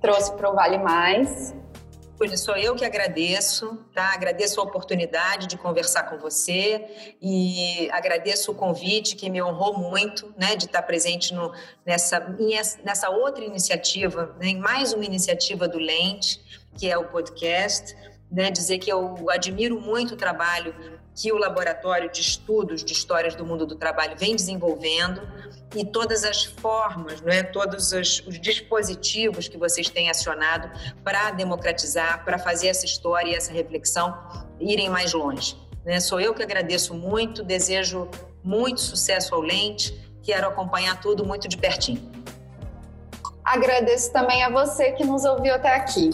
trouxe 0.00 0.32
para 0.32 0.50
o 0.50 0.54
Vale 0.54 0.78
Mais. 0.78 1.54
Sou 2.36 2.56
eu 2.56 2.74
que 2.74 2.84
agradeço, 2.84 3.78
tá? 3.94 4.12
Agradeço 4.12 4.60
a 4.60 4.64
oportunidade 4.64 5.46
de 5.46 5.56
conversar 5.56 6.02
com 6.10 6.18
você 6.18 7.14
e 7.22 7.88
agradeço 7.92 8.50
o 8.50 8.54
convite 8.56 9.14
que 9.14 9.30
me 9.30 9.40
honrou 9.40 9.78
muito, 9.78 10.34
né, 10.36 10.56
de 10.56 10.64
estar 10.64 10.82
presente 10.82 11.32
no, 11.32 11.52
nessa, 11.86 12.18
nessa 12.84 13.08
outra 13.08 13.44
iniciativa, 13.44 14.34
né, 14.40 14.48
em 14.48 14.58
mais 14.58 14.92
uma 14.92 15.04
iniciativa 15.04 15.68
do 15.68 15.78
Lente, 15.78 16.40
que 16.76 16.90
é 16.90 16.98
o 16.98 17.04
podcast, 17.04 17.96
né, 18.30 18.50
dizer 18.50 18.78
que 18.78 18.90
eu 18.90 19.30
admiro 19.30 19.80
muito 19.80 20.14
o 20.14 20.16
trabalho 20.16 20.74
que 21.14 21.32
o 21.32 21.36
Laboratório 21.36 22.10
de 22.10 22.20
Estudos 22.20 22.84
de 22.84 22.92
Histórias 22.92 23.36
do 23.36 23.46
Mundo 23.46 23.64
do 23.64 23.76
Trabalho 23.76 24.16
vem 24.16 24.34
desenvolvendo 24.34 25.20
e 25.74 25.84
todas 25.84 26.24
as 26.24 26.44
formas, 26.44 27.20
não 27.20 27.32
é? 27.32 27.42
todos 27.42 27.92
os, 27.92 28.22
os 28.26 28.40
dispositivos 28.40 29.48
que 29.48 29.58
vocês 29.58 29.88
têm 29.88 30.08
acionado 30.08 30.70
para 31.04 31.30
democratizar, 31.32 32.24
para 32.24 32.38
fazer 32.38 32.68
essa 32.68 32.86
história 32.86 33.30
e 33.30 33.34
essa 33.34 33.52
reflexão 33.52 34.16
irem 34.58 34.88
mais 34.88 35.12
longe. 35.12 35.56
Né? 35.84 36.00
Sou 36.00 36.20
eu 36.20 36.34
que 36.34 36.42
agradeço 36.42 36.94
muito, 36.94 37.42
desejo 37.42 38.08
muito 38.42 38.80
sucesso 38.80 39.34
ao 39.34 39.40
Lente, 39.40 39.94
quero 40.22 40.48
acompanhar 40.48 41.00
tudo 41.00 41.24
muito 41.24 41.48
de 41.48 41.56
pertinho. 41.56 42.10
Agradeço 43.44 44.12
também 44.12 44.42
a 44.42 44.50
você 44.50 44.92
que 44.92 45.04
nos 45.04 45.24
ouviu 45.24 45.54
até 45.54 45.74
aqui. 45.74 46.10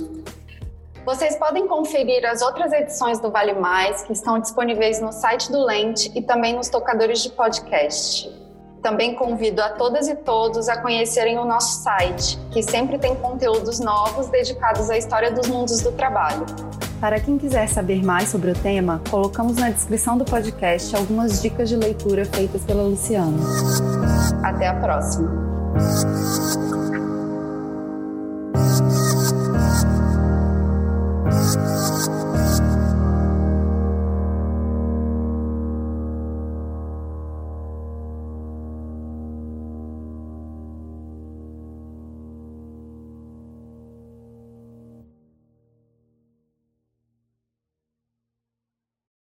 Vocês 1.05 1.37
podem 1.37 1.67
conferir 1.67 2.25
as 2.25 2.41
outras 2.41 2.73
edições 2.73 3.21
do 3.21 3.31
Vale 3.31 3.53
Mais, 3.53 4.03
que 4.03 4.13
estão 4.13 4.39
disponíveis 4.39 5.01
no 5.01 5.13
site 5.13 5.51
do 5.53 5.63
Lente 5.63 6.11
e 6.15 6.23
também 6.23 6.55
nos 6.55 6.69
tocadores 6.69 7.23
de 7.23 7.31
podcast. 7.31 8.44
Também 8.85 9.15
convido 9.15 9.63
a 9.63 9.71
todas 9.71 10.09
e 10.09 10.15
todos 10.15 10.69
a 10.69 10.77
conhecerem 10.77 11.39
o 11.39 11.45
nosso 11.47 11.83
site, 11.83 12.39
que 12.51 12.63
sempre 12.63 12.99
tem 12.99 13.15
conteúdos 13.15 13.81
novos 13.81 14.27
dedicados 14.27 14.91
à 14.91 14.99
história 14.99 15.33
dos 15.33 15.49
mundos 15.49 15.81
do 15.81 15.91
trabalho. 15.91 16.45
Para 17.01 17.19
quem 17.19 17.39
quiser 17.39 17.67
saber 17.67 18.05
mais 18.05 18.29
sobre 18.29 18.51
o 18.51 18.55
tema, 18.55 19.01
colocamos 19.11 19.57
na 19.57 19.71
descrição 19.71 20.19
do 20.19 20.27
podcast 20.27 20.95
algumas 20.95 21.41
dicas 21.41 21.71
de 21.71 21.77
leitura 21.77 22.27
feitas 22.27 22.63
pela 22.63 22.83
Luciana. 22.83 23.39
Até 24.43 24.69
a 24.69 24.75
próxima! 24.75 26.64